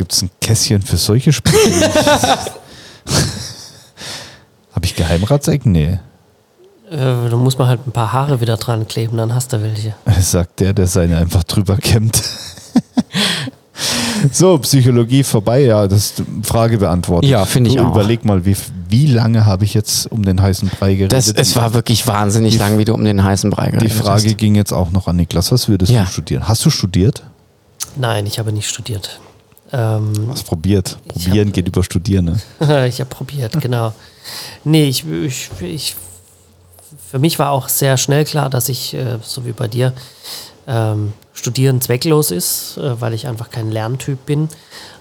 [0.00, 1.92] Gibt es ein Kästchen für solche Spiele?
[4.74, 5.72] Habe ich Geheimratsecken?
[5.72, 5.98] Nee.
[6.90, 9.94] Äh, da muss man halt ein paar Haare wieder dran kleben, dann hast du welche.
[10.22, 12.16] Sagt der, der seine einfach drüber kämmt.
[14.32, 17.28] so, Psychologie vorbei, ja, das ist die Frage beantwortet.
[17.28, 17.90] Ja, finde ich Du auch.
[17.90, 18.56] Überleg mal, wie,
[18.88, 21.12] wie lange habe ich jetzt um den heißen Brei geredet?
[21.12, 24.28] Das, es war wirklich wahnsinnig lang, wie du um den heißen Brei die geredet Frage
[24.30, 24.38] hast.
[24.38, 25.52] ging jetzt auch noch an Niklas.
[25.52, 26.04] Was würdest Ja.
[26.04, 26.48] du studieren?
[26.48, 27.22] Hast du studiert?
[27.96, 29.20] Nein, ich habe nicht studiert.
[29.72, 30.98] Ähm, Was probiert?
[31.14, 32.24] Ich Probieren hab- geht über Studieren,
[32.60, 32.86] ne?
[32.88, 33.92] ich habe probiert, genau.
[34.64, 35.96] Nee, ich, ich, ich,
[37.10, 39.92] für mich war auch sehr schnell klar, dass ich, äh, so wie bei dir,
[40.66, 44.48] ähm, Studieren zwecklos ist, äh, weil ich einfach kein Lerntyp bin.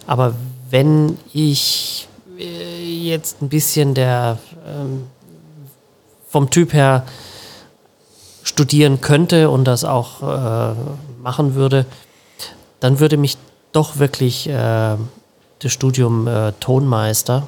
[0.08, 0.36] Aber
[0.70, 2.08] wenn ich
[2.38, 5.04] äh, jetzt ein bisschen der ähm,
[6.30, 7.06] vom Typ her
[8.44, 10.22] studieren könnte und das auch
[11.22, 11.86] machen würde,
[12.80, 13.38] dann würde mich
[13.72, 14.96] doch wirklich äh,
[15.60, 17.48] das Studium äh, Tonmeister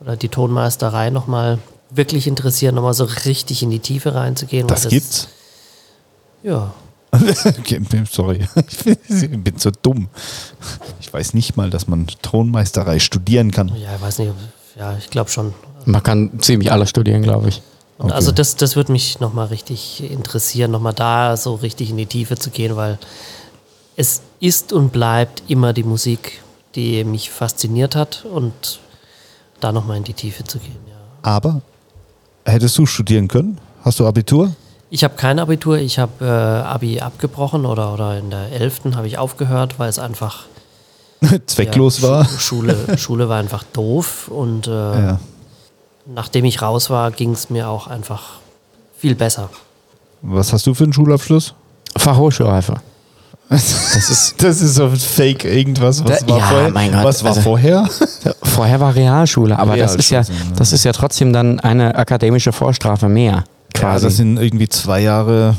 [0.00, 1.58] oder die Tonmeisterei nochmal
[1.90, 4.68] wirklich interessieren, nochmal so richtig in die Tiefe reinzugehen.
[4.68, 5.28] weil Das gibt's.
[6.42, 6.72] Ja.
[7.58, 8.46] Okay, sorry,
[9.08, 10.08] ich bin so dumm.
[11.00, 13.68] Ich weiß nicht mal, dass man Tonmeisterei studieren kann.
[13.76, 14.30] Ja, ich weiß nicht.
[14.30, 14.36] ob-
[14.78, 15.54] Ja, ich glaube schon.
[15.86, 17.62] Man kann ziemlich alles studieren, glaube ich.
[17.96, 22.04] Und Also das, das würde mich nochmal richtig interessieren, nochmal da so richtig in die
[22.06, 22.98] Tiefe zu gehen, weil
[23.96, 26.40] es ist und bleibt immer die Musik,
[26.74, 28.80] die mich fasziniert hat und
[29.60, 30.76] da nochmal in die Tiefe zu gehen.
[30.88, 30.96] Ja.
[31.22, 31.62] Aber
[32.44, 33.58] hättest du studieren können?
[33.82, 34.52] Hast du Abitur?
[34.90, 38.94] Ich habe kein Abitur, ich habe äh, Abi abgebrochen oder, oder in der 11.
[38.94, 40.44] habe ich aufgehört, weil es einfach
[41.46, 42.24] Zwecklos ja, war?
[42.26, 45.20] Schu- Schule, Schule war einfach doof und äh, Ja.
[46.06, 48.34] nachdem ich raus war, ging es mir auch einfach
[48.98, 49.48] viel besser.
[50.22, 51.54] Was hast du für einen Schulabschluss?
[51.96, 52.76] Fachhochschulreife.
[53.48, 56.04] Das ist, das ist so Fake irgendwas.
[56.04, 56.70] Was Da- war ja, vorher?
[56.70, 57.88] mein Gott, was war also- vorher?
[58.42, 62.52] Vorher war Realschule, aber das ist ja, Realschule, das ist ja trotzdem dann eine akademische
[62.52, 63.32] Vorstrafe mehr.
[63.76, 64.04] Ja, Quasi.
[64.06, 65.54] das sind irgendwie zwei Jahre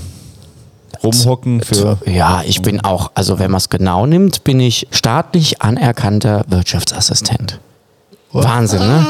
[1.04, 1.98] rumhocken für.
[2.06, 7.60] ja, ich bin auch, also wenn man es genau nimmt, bin ich staatlich anerkannter Wirtschaftsassistent.
[8.34, 9.06] Wahnsinn, ne?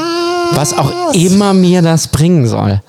[0.52, 2.80] Was auch immer mir das bringen soll.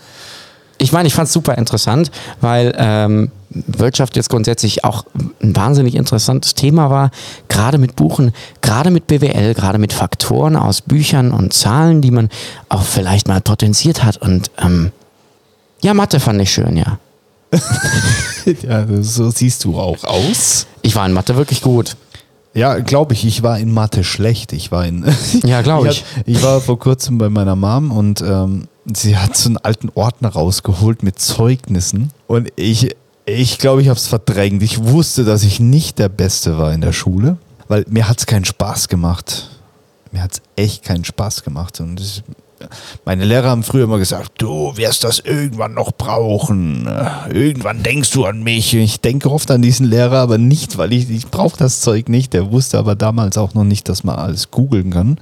[0.77, 2.11] Ich meine, ich fand es super interessant,
[2.41, 5.05] weil ähm, Wirtschaft jetzt grundsätzlich auch
[5.41, 7.11] ein wahnsinnig interessantes Thema war,
[7.47, 8.31] gerade mit Buchen,
[8.61, 12.29] gerade mit BWL, gerade mit Faktoren aus Büchern und Zahlen, die man
[12.69, 14.17] auch vielleicht mal potenziert hat.
[14.17, 14.91] Und ähm,
[15.81, 16.99] ja, Mathe fand ich schön, ja.
[18.63, 20.65] Ja, so siehst du auch aus.
[20.81, 21.95] Ich war in Mathe wirklich gut.
[22.53, 23.25] Ja, glaube ich.
[23.25, 24.53] Ich war in Mathe schlecht.
[24.53, 25.05] Ich war in.
[25.45, 26.03] Ja, glaube ich.
[26.15, 29.89] hab- Ich war vor kurzem bei meiner Mom und ähm, sie hat so einen alten
[29.93, 32.11] Ordner rausgeholt mit Zeugnissen.
[32.27, 32.95] Und ich,
[33.29, 34.63] ich glaube, ich habe es verdrängt.
[34.63, 38.25] Ich wusste, dass ich nicht der Beste war in der Schule, weil mir hat es
[38.25, 39.49] keinen Spaß gemacht.
[40.11, 41.79] Mir hat es echt keinen Spaß gemacht.
[41.79, 42.23] Und ich,
[43.05, 46.89] meine Lehrer haben früher immer gesagt, du wirst das irgendwann noch brauchen.
[47.31, 48.73] Irgendwann denkst du an mich.
[48.73, 52.33] Ich denke oft an diesen Lehrer, aber nicht, weil ich, ich brauche das Zeug nicht.
[52.33, 55.19] Der wusste aber damals auch noch nicht, dass man alles googeln kann.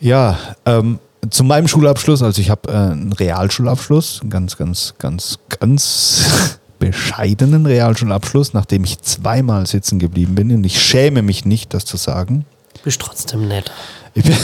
[0.00, 0.36] Ja,
[0.66, 0.98] ähm,
[1.30, 7.64] zu meinem Schulabschluss, also ich habe äh, einen Realschulabschluss, einen ganz, ganz, ganz, ganz bescheidenen
[7.66, 10.52] Realschulabschluss, nachdem ich zweimal sitzen geblieben bin.
[10.52, 12.44] Und ich schäme mich nicht, das zu sagen.
[12.82, 13.70] Bist trotzdem nett.
[14.14, 14.36] Ich bin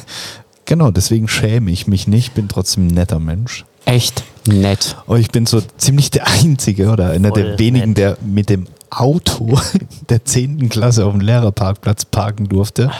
[0.64, 3.64] genau, deswegen schäme ich mich nicht, bin trotzdem ein netter Mensch.
[3.84, 4.96] Echt nett.
[5.06, 7.98] Aber ich bin so ziemlich der Einzige oder einer Voll der wenigen, nett.
[7.98, 9.58] der mit dem Auto
[10.08, 10.70] der 10.
[10.70, 12.90] Klasse auf dem Lehrerparkplatz parken durfte.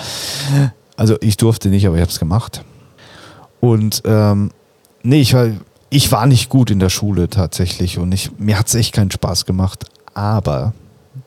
[0.97, 2.62] Also ich durfte nicht, aber ich habe es gemacht.
[3.61, 4.50] Und ähm,
[5.02, 5.48] nee, ich war,
[5.90, 9.11] ich war nicht gut in der Schule tatsächlich und ich, mir hat es echt keinen
[9.11, 9.84] Spaß gemacht.
[10.14, 10.72] Aber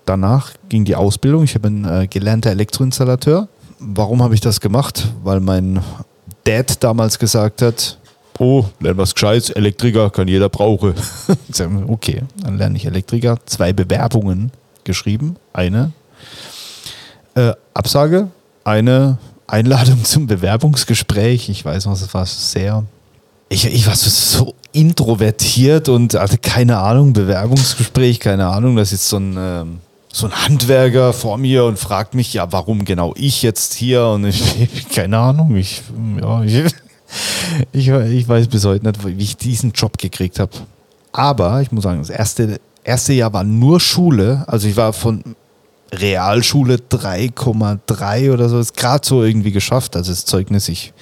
[0.05, 1.43] danach ging die Ausbildung.
[1.43, 3.47] Ich bin äh, gelernter Elektroinstallateur.
[3.79, 5.07] Warum habe ich das gemacht?
[5.23, 5.81] Weil mein
[6.43, 7.97] Dad damals gesagt hat,
[8.39, 10.93] oh, lern was Gescheites, Elektriker kann jeder brauchen.
[11.87, 13.39] Okay, dann lerne ich Elektriker.
[13.45, 14.51] Zwei Bewerbungen
[14.83, 15.37] geschrieben.
[15.53, 15.91] Eine
[17.35, 18.29] äh, Absage,
[18.63, 19.17] eine
[19.47, 21.49] Einladung zum Bewerbungsgespräch.
[21.49, 22.83] Ich weiß noch, es war sehr.
[23.49, 28.75] Ich, ich war so, introvertiert und hatte keine Ahnung, Bewerbungsgespräch, keine Ahnung.
[28.75, 29.79] Das ist so ein, ähm,
[30.11, 34.05] so ein Handwerker vor mir und fragt mich, ja, warum genau ich jetzt hier?
[34.05, 35.81] Und ich, keine Ahnung, ich,
[36.21, 36.63] ja, ich,
[37.71, 40.51] ich, ich weiß bis heute nicht, wie ich diesen Job gekriegt habe.
[41.11, 44.43] Aber ich muss sagen, das erste, erste Jahr war nur Schule.
[44.47, 45.23] Also ich war von
[45.93, 48.59] Realschule 3,3 oder so.
[48.59, 49.95] Ist gerade so irgendwie geschafft.
[49.95, 50.93] Also das Zeugnis, ich.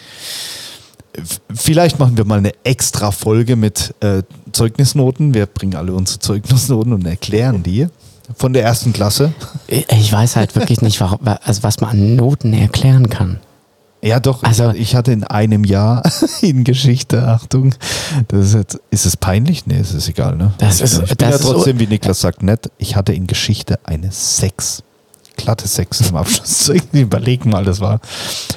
[1.53, 5.33] Vielleicht machen wir mal eine extra Folge mit äh, Zeugnisnoten.
[5.33, 7.87] Wir bringen alle unsere Zeugnisnoten und erklären die
[8.35, 9.33] von der ersten Klasse.
[9.67, 13.39] Ich weiß halt wirklich nicht, warum, also was man an Noten erklären kann.
[14.01, 14.43] Ja, doch.
[14.43, 16.03] Also- ich, ich hatte in einem Jahr
[16.41, 17.73] in Geschichte, Achtung,
[18.27, 19.65] das ist, jetzt, ist es peinlich?
[19.65, 20.53] Nee, es ist egal, ne?
[20.59, 22.69] Das ist- ich bin das ja ist trotzdem, wie Niklas sagt, nett.
[22.77, 24.83] Ich hatte in Geschichte eine 6.
[25.37, 26.71] Glatte 6 im Abschluss.
[26.93, 27.99] Überleg mal, das war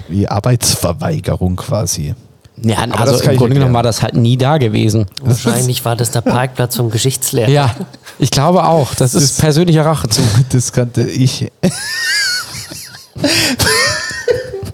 [0.08, 2.14] wie Arbeitsverweigerung quasi.
[2.62, 5.06] Ja, Aber also das im Grunde genommen war das halt nie da gewesen.
[5.22, 7.48] Wahrscheinlich war das der Parkplatz vom Geschichtslehrer.
[7.48, 7.74] Ja,
[8.18, 8.94] ich glaube auch.
[8.96, 10.24] Das ist ist- persönliche Rachezug.
[10.50, 11.50] Das kannte ich.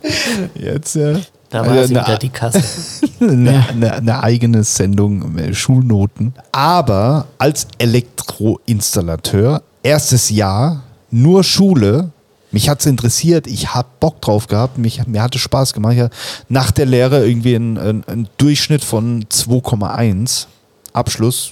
[0.55, 1.15] Jetzt, ja.
[1.51, 2.63] Da war Also sie eine- wieder die Kasse.
[3.21, 6.35] eine, eine, eine eigene Sendung, äh, Schulnoten.
[6.53, 12.11] Aber als Elektroinstallateur, erstes Jahr, nur Schule.
[12.51, 15.95] Mich hat es interessiert, ich habe Bock drauf gehabt, mich, mir hatte Spaß gemacht.
[15.95, 16.15] Ich hatte
[16.49, 20.47] nach der Lehre irgendwie einen, einen Durchschnitt von 2,1
[20.93, 21.51] Abschluss,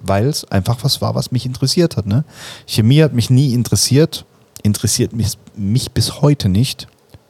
[0.00, 2.06] weil es einfach was war, was mich interessiert hat.
[2.06, 2.24] Ne?
[2.66, 4.24] Chemie hat mich nie interessiert,
[4.62, 6.88] interessiert mich, mich bis heute nicht.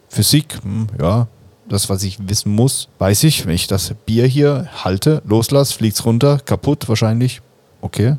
[0.08, 1.26] Physik, hm, ja,
[1.68, 3.46] das, was ich wissen muss, weiß ich.
[3.46, 7.42] Wenn ich das Bier hier halte, loslasse, fliegt's runter, kaputt wahrscheinlich.
[7.80, 8.16] Okay.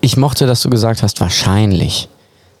[0.00, 2.08] Ich mochte, dass du gesagt hast, wahrscheinlich.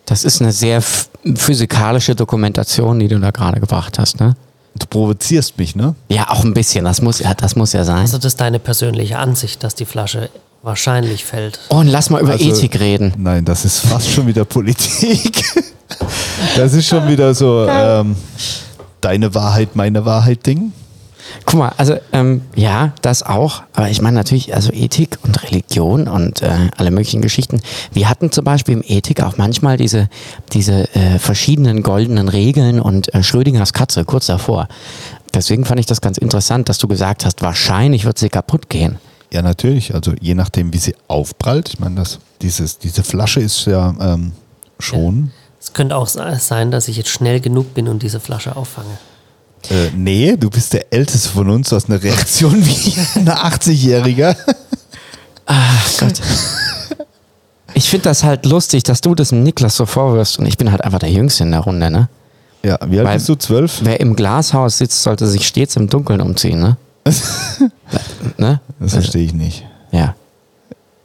[0.04, 4.34] Das ist eine sehr physikalische Dokumentation, die du da gerade gebracht hast, ne?
[4.78, 5.94] Du provozierst mich, ne?
[6.08, 6.84] Ja, auch ein bisschen.
[6.84, 7.98] Das muss ja, das muss ja sein.
[7.98, 10.30] Also das ist deine persönliche Ansicht, dass die Flasche
[10.62, 11.58] wahrscheinlich fällt.
[11.70, 13.14] Oh, und lass mal über Also- Ethik reden.
[13.18, 15.44] Nein, das ist fast schon wieder Politik.
[16.56, 18.16] Das ist schon wieder so ähm,
[19.00, 20.72] deine Wahrheit, meine Wahrheit Ding.
[21.44, 23.62] Guck mal, also ähm, ja, das auch.
[23.74, 27.60] Aber ich meine natürlich, also Ethik und Religion und äh, alle möglichen Geschichten.
[27.92, 30.08] Wir hatten zum Beispiel im Ethik auch manchmal diese,
[30.52, 34.66] diese äh, verschiedenen goldenen Regeln und äh, Schrödingers Katze kurz davor.
[35.34, 38.98] Deswegen fand ich das ganz interessant, dass du gesagt hast, wahrscheinlich wird sie kaputt gehen.
[39.32, 39.94] Ja, natürlich.
[39.94, 41.68] Also je nachdem, wie sie aufprallt.
[41.68, 44.32] Ich meine, das, dieses, diese Flasche ist ja ähm,
[44.78, 45.30] schon.
[45.60, 48.98] Es könnte auch se- sein, dass ich jetzt schnell genug bin und diese Flasche auffange.
[49.68, 51.68] Äh, nee, du bist der Älteste von uns.
[51.68, 54.34] Du hast eine Reaktion wie ein 80-Jähriger.
[55.46, 56.20] Ach Gott.
[57.74, 60.70] Ich finde das halt lustig, dass du das dem Niklas so vorwirfst und ich bin
[60.72, 62.08] halt einfach der Jüngste in der Runde, ne?
[62.64, 63.36] Ja, wie alt Weil- bist du?
[63.36, 63.80] Zwölf?
[63.82, 66.76] Wer im Glashaus sitzt, sollte sich stets im Dunkeln umziehen, ne?
[68.40, 68.60] ne?
[68.78, 69.64] Das verstehe ich nicht.
[69.92, 70.14] Ja.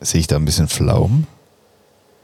[0.02, 1.28] Sehe ich da ein bisschen Pflaumen?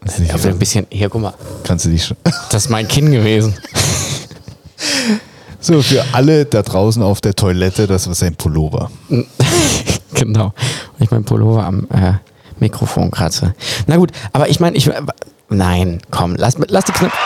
[0.04, 2.16] Das Aber ein bisschen, hier, guck mal, Kannst du dich schon.
[2.50, 3.54] das ist mein Kinn gewesen.
[5.60, 8.90] So, für alle da draußen auf der Toilette, das war sein Pullover.
[10.14, 10.46] genau.
[10.46, 12.14] Und ich mein Pullover am äh,
[12.58, 13.54] Mikrofon kratze.
[13.86, 14.90] Na gut, aber ich meine, ich.
[15.48, 17.16] Nein, komm, lass, lass die Knöpfe.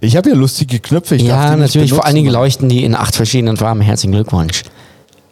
[0.00, 1.16] Ich habe ja lustige Knöpfe.
[1.16, 3.82] Ich Ja, natürlich, vor allen Dingen leuchten die in acht verschiedenen Farben.
[3.82, 4.62] Herzlichen Glückwunsch.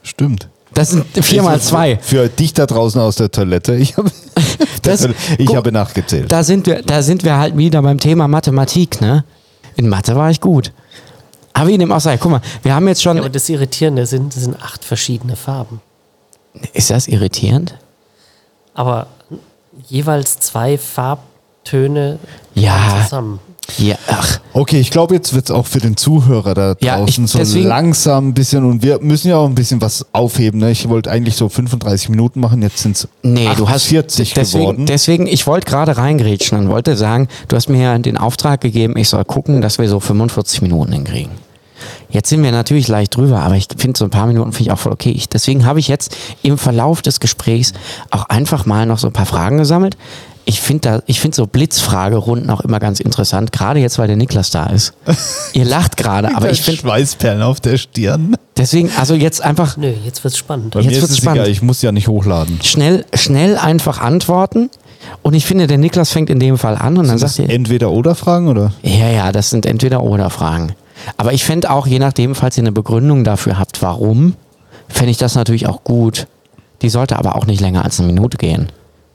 [0.02, 0.48] Stimmt.
[0.74, 1.98] Das sind vier mal zwei.
[2.02, 3.74] Für dich da draußen aus der Toilette.
[3.76, 4.10] Ich habe,
[4.82, 5.04] Das-
[5.38, 6.30] ich guck- habe nachgezählt.
[6.30, 9.24] Da sind, wir, da sind wir halt wieder beim Thema Mathematik, ne?
[9.76, 10.72] In Mathe war ich gut.
[11.52, 13.16] Aber wie dem auch sei, guck mal, wir haben jetzt schon.
[13.16, 15.80] Ja, aber das Irritierende sind, das sind acht verschiedene Farben.
[16.72, 17.76] ist das irritierend?
[18.74, 19.06] Aber
[19.88, 22.18] jeweils zwei Farbtöne
[22.54, 23.00] Ja.
[23.02, 23.38] zusammen.
[23.78, 24.40] Ja, ach.
[24.52, 27.58] Okay, ich glaube, jetzt wird es auch für den Zuhörer da Ja, draußen ich- so
[27.60, 30.60] langsam ein bisschen und wir müssen ja auch ein bisschen was aufheben.
[30.60, 30.70] Ne?
[30.70, 34.60] Ich wollte eigentlich so 35 Minuten machen, jetzt sind es Nee, du hast 40 deswegen,
[34.62, 34.86] geworden.
[34.86, 38.96] Deswegen, ich wollte gerade reingrätschen und wollte sagen, du hast mir ja den Auftrag gegeben,
[38.96, 41.32] ich soll gucken, dass wir so 45 Minuten hinkriegen.
[42.10, 44.72] Jetzt sind wir natürlich leicht drüber, aber ich finde so ein paar Minuten finde ich
[44.72, 45.10] auch voll okay.
[45.10, 47.72] Ich, deswegen habe ich jetzt im Verlauf des Gesprächs
[48.10, 49.96] auch einfach mal noch so ein paar Fragen gesammelt.
[50.46, 54.66] Ich finde finde so Blitzfragerunden auch immer ganz interessant, gerade jetzt, weil der Niklas da
[54.66, 54.92] ist.
[55.54, 58.36] Ihr lacht gerade, aber ich finde Schweißperlen auf der Stirn.
[58.56, 60.74] deswegen, also jetzt einfach Nö, jetzt wird's spannend.
[60.74, 61.40] Bei Jetzt mir ist wird's es spannend.
[61.40, 62.60] egal, ich muss ja nicht hochladen.
[62.62, 64.70] schnell, schnell einfach antworten.
[65.22, 67.90] Und ich finde, der Niklas fängt in dem Fall an und dann sagt er, entweder
[67.90, 68.72] oder Fragen oder?
[68.82, 70.74] Ja, ja, das sind entweder oder Fragen.
[71.16, 74.34] Aber ich fände auch, je nachdem, falls ihr eine Begründung dafür habt, warum,
[74.88, 76.26] fände ich das natürlich auch gut.
[76.82, 78.68] Die sollte aber auch nicht länger als eine Minute gehen.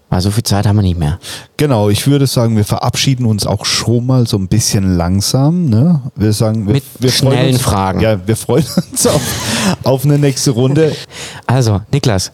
[0.09, 1.19] Weil so viel Zeit haben wir nicht mehr.
[1.57, 5.69] Genau, ich würde sagen, wir verabschieden uns auch schon mal so ein bisschen langsam.
[5.69, 6.01] Ne?
[6.15, 7.99] Wir sagen, wir, Mit wir freuen schnellen uns, Fragen.
[7.99, 9.21] Ja, wir freuen uns auf,
[9.83, 10.95] auf eine nächste Runde.
[11.45, 12.31] Also, Niklas,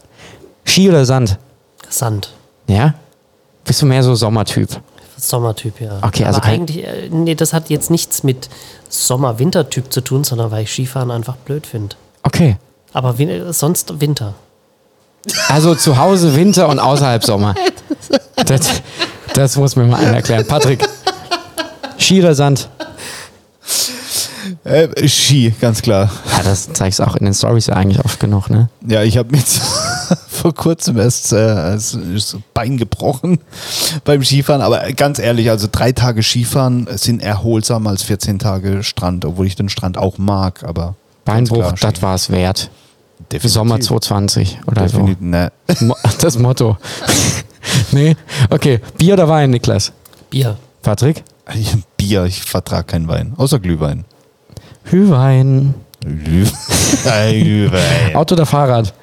[0.64, 1.38] Ski oder Sand?
[1.90, 2.32] Sand.
[2.68, 2.94] Ja?
[3.66, 4.70] Bist du mehr so Sommertyp?
[5.18, 6.00] Sommertyp, ja.
[6.02, 8.50] Okay, also Aber eigentlich, äh, nee, das hat jetzt nichts mit
[8.90, 11.96] Sommer-Winter-Typ zu tun, sondern weil ich Skifahren einfach blöd finde.
[12.24, 12.58] Okay.
[12.94, 13.16] Aber
[13.52, 14.36] sonst Winter.
[15.50, 17.56] Also zu Hause Winter und außerhalb Sommer.
[18.46, 18.70] Das,
[19.34, 20.46] das muss mir mal einer erklären.
[20.46, 20.86] Patrick,
[21.98, 22.70] Ski oder Sand?
[24.64, 26.12] Äh, Ski, ganz klar.
[26.38, 28.70] Ja, das zeigst du auch in den Stories ja eigentlich oft genug, ne?
[28.86, 29.46] Ja, ich habe mit
[30.28, 31.98] vor kurzem erst äh, das
[32.54, 33.40] Bein gebrochen
[34.04, 34.62] beim Skifahren.
[34.62, 39.56] Aber ganz ehrlich, also drei Tage Skifahren sind erholsamer als 14 Tage Strand, obwohl ich
[39.56, 40.64] den Strand auch mag.
[40.64, 40.96] Aber
[41.26, 42.70] Beinbruch, das war es wert.
[43.32, 43.52] Definitiv.
[43.52, 44.98] Sommer 2020 oder so.
[45.00, 45.52] Definitiv, ne.
[45.82, 46.78] Mo- Das Motto.
[47.92, 48.16] nee,
[48.50, 48.80] okay.
[48.98, 49.92] Bier oder Wein, Niklas?
[50.30, 50.58] Bier.
[50.82, 51.24] Patrick?
[51.98, 54.04] Bier, ich vertrage keinen Wein, außer Glühwein.
[54.84, 55.74] Hühwein.
[56.02, 58.16] Glühwein.
[58.16, 58.94] Auto oder Fahrrad?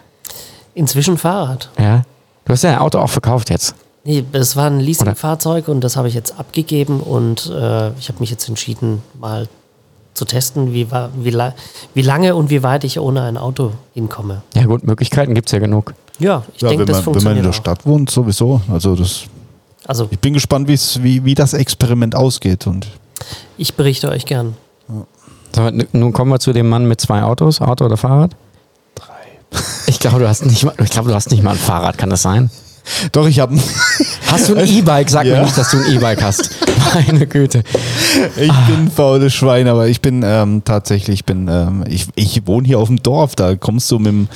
[0.74, 1.70] Inzwischen Fahrrad.
[1.78, 2.02] Ja.
[2.44, 3.74] Du hast ja ein Auto auch verkauft jetzt.
[4.04, 8.18] Nee, es war ein Leasingfahrzeug und das habe ich jetzt abgegeben und äh, ich habe
[8.18, 9.48] mich jetzt entschieden, mal
[10.14, 10.86] zu testen, wie,
[11.16, 11.54] wie, la
[11.94, 14.42] wie lange und wie weit ich ohne ein Auto hinkomme.
[14.54, 15.94] Ja gut, Möglichkeiten gibt es ja genug.
[16.18, 17.54] Ja, ich Ja, denke, wenn, das man, wenn man funktioniert in der auch.
[17.54, 18.60] Stadt wohnt, sowieso.
[18.70, 19.22] Also das,
[19.86, 22.66] Also ich bin gespannt, wie's, wie, wie das Experiment ausgeht.
[22.66, 22.86] Und
[23.56, 24.56] ich berichte euch gern.
[25.54, 28.36] So, n- nun kommen wir zu dem Mann mit zwei Autos, Auto oder Fahrrad?
[28.94, 29.06] drei.
[29.86, 32.10] Ich glaube, du hast nicht mal, ich glaube, du hast nicht mal ein Fahrrad, kann
[32.10, 32.50] das sein?
[33.12, 33.56] Doch, ich habe
[34.26, 35.08] Hast du ein E-Bike?
[35.10, 35.36] Sag Ja.
[35.36, 36.50] mir nicht, dass du ein E-Bike hast.
[36.94, 37.62] Meine Güte.
[38.36, 42.46] Ich bin ein faules Schwein, aber ich bin ähm, tatsächlich, ich bin, ähm, ich, ich
[42.46, 44.28] wohne hier auf dem Dorf, da kommst du mit dem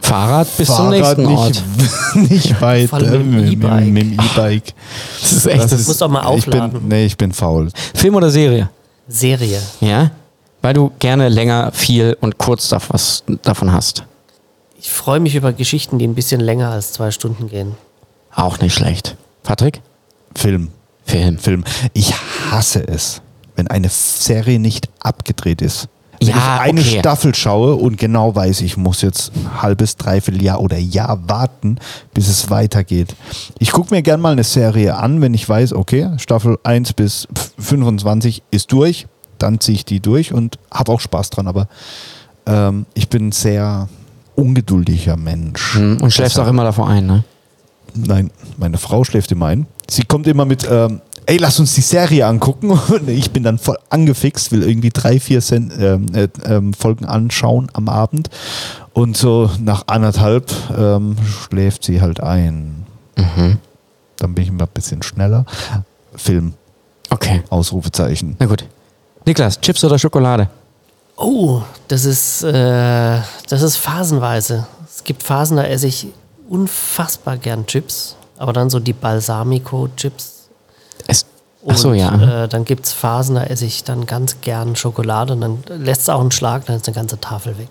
[0.00, 1.62] Fahrrad bis zum Fahrrad nächsten Ort.
[2.14, 2.88] nicht, nicht weit.
[2.88, 3.84] Vor allem äh, mit dem E-Bike.
[3.84, 4.74] mit, mit dem E-Bike.
[5.20, 5.64] Das ist echt.
[5.64, 6.88] Das Das musst auch mal Ich bin, aufladen.
[6.88, 7.70] nee, ich bin faul.
[7.94, 8.70] Film oder Serie?
[9.08, 9.60] Serie.
[9.80, 10.10] Ja?
[10.62, 14.04] Weil du gerne länger, viel und kurz was davon hast.
[14.80, 17.74] Ich freue mich über Geschichten, die ein bisschen länger als zwei Stunden gehen.
[18.34, 19.16] Auch nicht schlecht.
[19.42, 19.80] Patrick?
[20.36, 20.68] Film.
[21.08, 21.38] Film.
[21.38, 21.64] Film.
[21.94, 22.14] Ich
[22.50, 23.22] hasse es,
[23.56, 25.88] wenn eine Serie nicht abgedreht ist.
[26.20, 26.98] Wenn Ja, ich eine okay.
[26.98, 31.78] Staffel schaue und genau weiß, ich muss jetzt ein halbes, dreiviertel Jahr oder Jahr warten,
[32.12, 33.14] bis es weitergeht.
[33.60, 37.28] Ich gucke mir gern mal eine Serie an, wenn ich weiß, okay, Staffel 1 bis
[37.58, 39.06] 25 ist durch,
[39.38, 41.46] dann ziehe ich die durch und habe auch Spaß dran.
[41.46, 41.68] Aber
[42.46, 43.88] ähm, ich bin ein sehr
[44.34, 45.74] ungeduldiger Mensch.
[45.74, 47.24] Hm, Und schläfst auch immer davor ein, ne?
[48.06, 49.66] Nein, meine Frau schläft immer ein.
[49.88, 52.70] Sie kommt immer mit, ähm, ey, lass uns die Serie angucken.
[52.88, 57.04] Und ich bin dann voll angefixt, will irgendwie drei, vier Sen ähm, äh, ähm, Folgen
[57.04, 58.30] anschauen am Abend.
[58.92, 62.84] Und so nach anderthalb ähm, schläft sie halt ein.
[64.16, 65.44] Dann bin ich immer ein bisschen schneller.
[66.14, 66.54] Film,
[67.10, 67.42] Okay.
[67.48, 68.36] Ausrufezeichen.
[68.38, 68.64] Na gut.
[69.24, 70.48] Niklas, Chips oder Schokolade?
[71.16, 74.66] Oh, das ist, äh, das ist phasenweise.
[74.86, 76.08] Es gibt Phasen, da esse ich
[76.48, 80.48] unfassbar gern Chips, aber dann so die Balsamico-Chips.
[81.06, 81.26] Es,
[81.66, 82.44] ach so, Und, ja.
[82.44, 86.02] Äh, dann gibt es Phasen, da esse ich dann ganz gern Schokolade und dann lässt
[86.02, 87.68] es auch einen Schlag, dann ist eine ganze Tafel weg.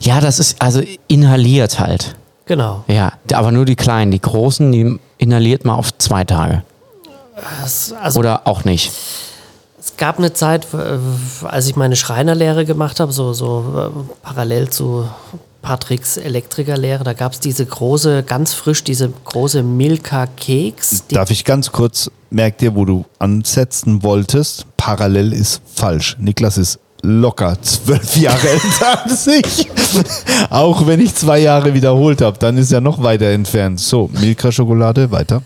[0.00, 2.16] Ja, das ist also inhaliert halt.
[2.46, 2.82] Genau.
[2.88, 4.10] Ja, aber nur die kleinen.
[4.10, 6.64] Die großen, die inhaliert man auf zwei Tage.
[8.02, 8.90] Also Oder auch nicht.
[9.78, 10.66] es gab eine Zeit,
[11.44, 15.08] als ich meine Schreinerlehre gemacht habe, so, so äh, parallel zu
[15.62, 21.04] Patricks Elektrikerlehre, da gab es diese große, ganz frisch, diese große Milka-Keks.
[21.08, 26.16] Darf ich ganz kurz, merk dir, wo du ansetzen wolltest, parallel ist falsch.
[26.18, 29.68] Niklas ist locker zwölf Jahre älter als ich.
[30.50, 33.80] Auch wenn ich zwei Jahre wiederholt habe, dann ist er noch weiter entfernt.
[33.80, 35.42] So, Milka-Schokolade, weiter.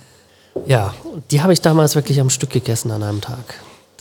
[0.66, 0.94] Ja,
[1.30, 3.54] die habe ich damals wirklich am Stück gegessen an einem Tag.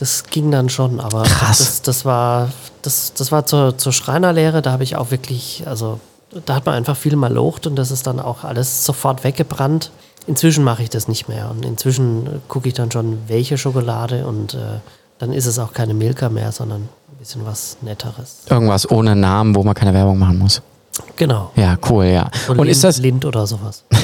[0.04, 1.56] Das ging dann schon, aber Krass.
[1.56, 2.50] Das, das war,
[2.82, 5.98] das, das war zur, zur Schreinerlehre, da habe ich auch wirklich, also
[6.44, 9.92] da hat man einfach viel mal locht und das ist dann auch alles sofort weggebrannt.
[10.26, 14.52] Inzwischen mache ich das nicht mehr und inzwischen gucke ich dann schon, welche Schokolade und
[14.52, 14.58] äh,
[15.18, 18.42] dann ist es auch keine Milka mehr, sondern ein bisschen was Netteres.
[18.50, 20.60] Irgendwas ohne Namen, wo man keine Werbung machen muss.
[21.16, 21.50] Genau.
[21.56, 22.28] Ja, cool, ja.
[22.46, 23.84] So Und Lind, ist das, Lind oder sowas.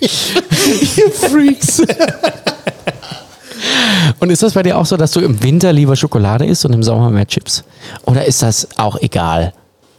[0.00, 1.80] Freaks.
[4.20, 6.72] und ist das bei dir auch so, dass du im Winter lieber Schokolade isst und
[6.72, 7.64] im Sommer mehr Chips?
[8.04, 9.52] Oder ist das auch egal?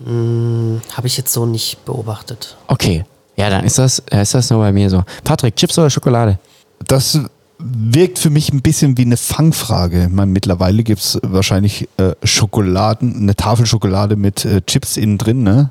[0.05, 2.57] Habe ich jetzt so nicht beobachtet.
[2.67, 3.05] Okay.
[3.37, 5.03] Ja, dann ist das, ist das nur bei mir so.
[5.23, 6.39] Patrick, Chips oder Schokolade?
[6.87, 7.19] Das
[7.59, 10.05] wirkt für mich ein bisschen wie eine Fangfrage.
[10.05, 15.17] Ich meine, mittlerweile gibt es wahrscheinlich äh, Schokoladen, eine Tafel Schokolade mit äh, Chips innen
[15.17, 15.69] drin, ne?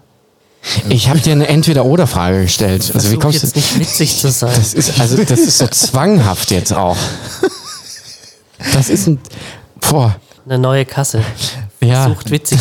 [0.90, 2.90] Ich habe dir eine Entweder-Oder-Frage gestellt.
[2.94, 3.60] Also wie kommst jetzt du?
[3.60, 4.52] nicht witzig zu sein.
[4.54, 6.96] Das ist, also das ist so zwanghaft jetzt auch.
[8.74, 9.18] Das ist ein.
[9.90, 10.16] Boah.
[10.46, 11.22] Eine neue Kasse.
[11.80, 12.08] Ja.
[12.08, 12.58] Sucht witzig.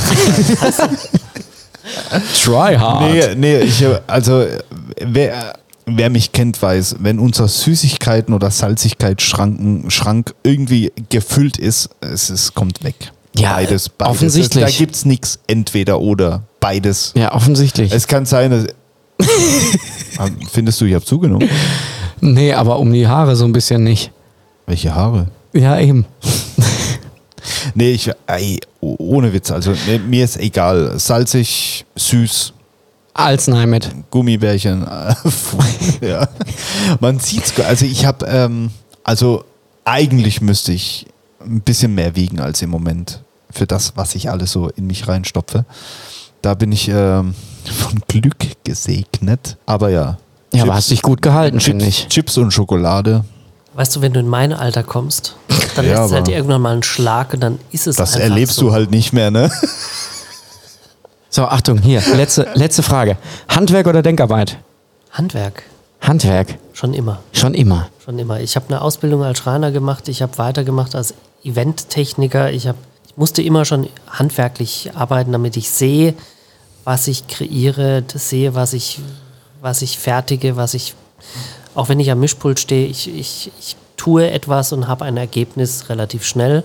[2.44, 3.12] Try hard.
[3.14, 4.46] Nee, nee, ich, also
[5.02, 5.54] wer,
[5.86, 12.54] wer mich kennt, weiß, wenn unser Süßigkeiten- oder Salzigkeitsschrank Schrank irgendwie gefüllt ist, es, es
[12.54, 13.12] kommt weg.
[13.36, 14.16] Ja, beides, beides.
[14.16, 14.64] offensichtlich.
[14.66, 16.44] Da gibt es nichts entweder oder.
[16.60, 17.14] Beides.
[17.16, 17.92] Ja, offensichtlich.
[17.92, 18.66] Es kann sein, dass.
[20.18, 21.48] Ah, Findest du, ich habe zugenommen?
[22.20, 24.12] nee, aber um die Haare so ein bisschen nicht.
[24.66, 25.28] Welche Haare?
[25.54, 26.06] Ja, eben.
[27.74, 29.52] Nee, ich, ey, oh- ohne Witz.
[29.52, 30.98] Also nee, mir ist egal.
[30.98, 32.54] Salzig, süß.
[33.66, 33.90] Mit.
[34.12, 34.88] Gummibärchen.
[36.02, 36.28] ja.
[37.02, 37.60] Man sieht's.
[37.60, 38.72] Also ich habe, ähm,
[39.04, 39.44] also
[39.84, 41.08] eigentlich müsste ich
[41.42, 43.22] ein bisschen mehr wiegen als im Moment
[43.52, 45.66] für das, was ich alles so in mich reinstopfe.
[46.42, 47.34] Da bin ich ähm,
[47.66, 49.58] von Glück gesegnet.
[49.66, 50.18] Aber ja.
[50.54, 52.08] Ja, aber hast dich gut gehalten, finde Chips, ich.
[52.08, 53.26] Chips und Schokolade.
[53.80, 55.38] Weißt du, wenn du in mein Alter kommst,
[55.78, 58.58] dann Ja, lässt es halt irgendwann mal einen Schlag und dann ist es Das erlebst
[58.58, 58.64] so.
[58.66, 59.50] du halt nicht mehr, ne?
[61.30, 63.16] So, Achtung, hier, letzte, letzte Frage.
[63.48, 64.58] Handwerk oder Denkarbeit?
[65.12, 65.64] Handwerk,
[66.02, 66.56] Handwerk.
[66.74, 67.20] schon immer.
[67.32, 67.88] Schon immer.
[68.04, 68.42] Schon immer.
[68.42, 71.14] Ich habe eine Ausbildung als Schreiner gemacht, ich habe weitergemacht als
[71.46, 72.52] Eventtechniker.
[72.52, 72.76] Ich, hab,
[73.08, 76.16] ich musste immer schon handwerklich arbeiten, damit ich sehe,
[76.84, 79.00] was ich kreiere, das sehe, was ich,
[79.62, 80.96] was ich fertige, was ich,
[81.80, 85.88] auch wenn ich am Mischpult stehe, ich, ich, ich tue etwas und habe ein Ergebnis
[85.88, 86.64] relativ schnell.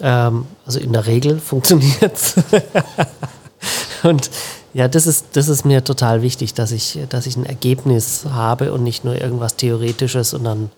[0.00, 2.34] Ähm, also in der Regel funktioniert es.
[4.02, 4.30] Und
[4.74, 8.72] ja, das ist, das ist mir total wichtig, dass ich, dass ich ein Ergebnis habe
[8.72, 10.70] und nicht nur irgendwas Theoretisches und dann,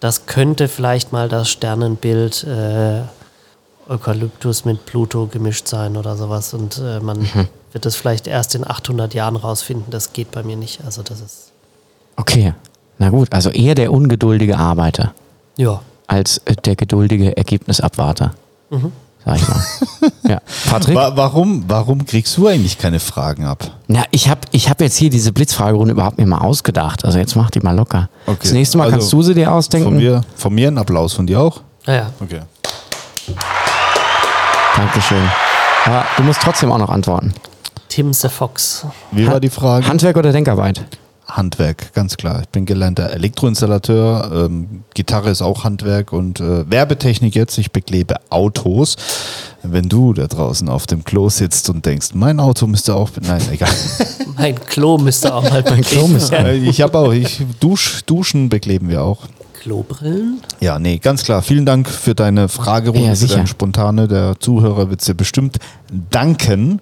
[0.00, 3.02] das könnte vielleicht mal das Sternenbild äh,
[3.88, 7.26] Eukalyptus mit Pluto gemischt sein oder sowas und äh, man
[7.72, 9.90] wird das vielleicht erst in 800 Jahren rausfinden.
[9.90, 10.84] Das geht bei mir nicht.
[10.84, 11.50] Also das ist,
[12.20, 12.52] Okay.
[13.00, 15.14] Na gut, also eher der ungeduldige Arbeiter
[15.56, 15.80] ja.
[16.06, 18.32] als äh, der geduldige Ergebnisabwarter.
[19.24, 19.62] Sag ich mal.
[20.28, 20.40] ja.
[20.68, 20.96] Patrick?
[20.96, 23.70] Wa warum, warum kriegst du eigentlich keine Fragen ab?
[23.88, 27.06] Na, ich habe ich hab jetzt hier diese Blitzfragerunde überhaupt mir mal ausgedacht.
[27.06, 28.10] Also jetzt mach die mal locker.
[28.26, 28.38] Okay.
[28.42, 29.86] Das nächste Mal Also, kannst du sie dir ausdenken.
[29.86, 31.62] Von mir, von mir ein Applaus, von dir auch?
[31.86, 32.40] Naja, Okay.
[34.76, 35.28] Dankeschön.
[35.86, 37.32] Aber du musst trotzdem auch noch antworten.
[37.88, 38.84] Tim the Fox.
[39.10, 39.88] Wie war die Frage?
[39.88, 40.84] Handwerk oder Denkarbeit?
[41.36, 42.40] Handwerk, ganz klar.
[42.42, 44.46] Ich bin gelernter Elektroinstallateur.
[44.46, 47.58] Ähm, Gitarre ist auch Handwerk und äh, Werbetechnik jetzt.
[47.58, 48.96] Ich beklebe Autos.
[49.62, 53.10] Wenn du da draußen auf dem Klo sitzt und denkst, mein Auto müsste auch.
[53.20, 53.68] Nein, egal.
[54.36, 58.88] Mein Klo müsste auch mal Mein Klo müsste- ich habe auch, ich Dusch, Duschen bekleben
[58.88, 59.26] wir auch.
[59.60, 60.40] Klobrillen?
[60.60, 61.42] Ja, nee, ganz klar.
[61.42, 63.34] Vielen Dank für deine Fragerunde, Ja, für sicher.
[63.36, 64.08] deine spontane.
[64.08, 65.58] Der Zuhörer wird dir bestimmt
[66.10, 66.80] danken.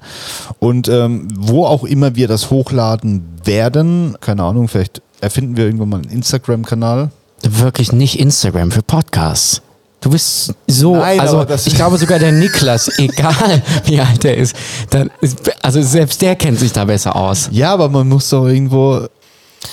[0.61, 5.89] Und ähm, wo auch immer wir das hochladen werden, keine Ahnung, vielleicht erfinden wir irgendwann
[5.89, 7.11] mal einen Instagram-Kanal.
[7.43, 9.61] Wirklich nicht Instagram für Podcasts.
[10.01, 14.55] Du bist so, Nein, also ich glaube sogar der Niklas, egal wie alt er ist,
[14.91, 17.49] dann ist, also selbst der kennt sich da besser aus.
[17.51, 19.09] Ja, aber man muss doch irgendwo,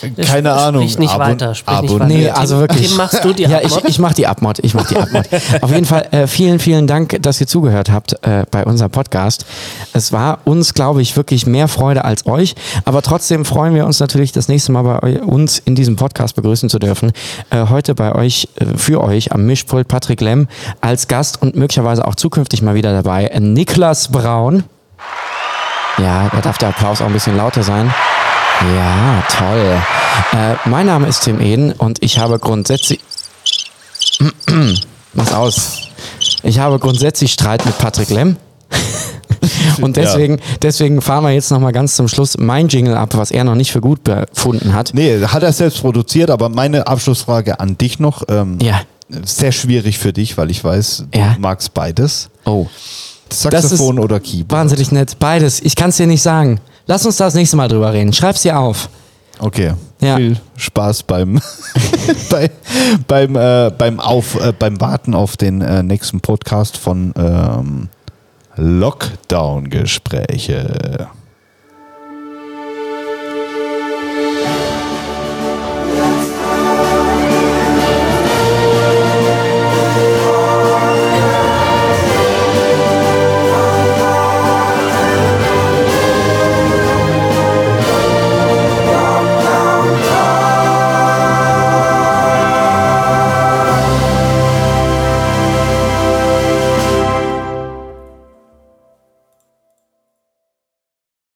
[0.02, 0.86] keine Sprich Ahnung.
[0.86, 2.06] nicht abon- weiter, sprich nicht abon- weiter.
[2.08, 2.88] Nee, also wirklich.
[2.90, 3.84] Tim, machst du die Ja, ich, Abmod?
[3.90, 4.60] ich mache die Abmod.
[4.60, 5.26] Ich mache die Abmod.
[5.62, 9.46] Auf jeden Fall äh, vielen, vielen Dank, dass ihr zugehört habt äh, bei unserem Podcast.
[9.94, 12.56] Es war uns, glaube ich, wirklich mehr Freude als euch.
[12.86, 16.70] Aber trotzdem freuen wir uns natürlich, das nächste Mal bei uns in diesem Podcast begrüßen
[16.70, 17.12] zu dürfen.
[17.52, 20.48] Äh, heute bei euch, äh, für euch am Mischpult Patrick Lemm
[20.82, 24.64] als Gast und möglicherweise auch zukünftig mal wieder dabei äh, Niklas Braun.
[25.98, 27.94] Ja, da darf der Applaus auch ein bisschen lauter sein.
[28.62, 29.82] Ja, toll.
[30.34, 33.00] Äh, mein Name ist Tim Eden und ich habe grundsätzlich.
[35.14, 35.82] Mach's aus.
[36.44, 38.38] Ich habe grundsätzlich Streit mit Patrick Lemm.
[39.82, 43.44] Und deswegen, deswegen fahren wir jetzt nochmal ganz zum Schluss mein Jingle ab, was er
[43.44, 44.92] noch nicht für gut befunden hat.
[44.94, 48.24] Nee, hat er selbst produziert, aber meine Abschlussfrage an dich noch.
[48.30, 48.82] Ähm, Ja.
[49.24, 51.36] Sehr schwierig für dich, weil ich weiß, du Ja.
[51.38, 52.30] magst beides.
[52.46, 52.68] Oh.
[53.32, 54.52] Saxophon oder Keyboard.
[54.52, 55.18] Wahnsinnig nett.
[55.20, 55.60] Beides.
[55.62, 56.60] Ich kann es dir nicht sagen.
[56.88, 58.14] Lass uns da das nächste Mal drüber reden.
[58.14, 58.90] Schreib's dir auf.
[59.40, 59.74] Okay.
[60.02, 60.18] Ja.
[60.18, 61.42] Viel Spaß beim,
[62.30, 62.52] bei,
[63.08, 67.90] beim, äh, beim, auf, äh, beim Warten auf den äh, nächsten Podcast von ähm,
[68.56, 71.10] Lockdown-Gespräche.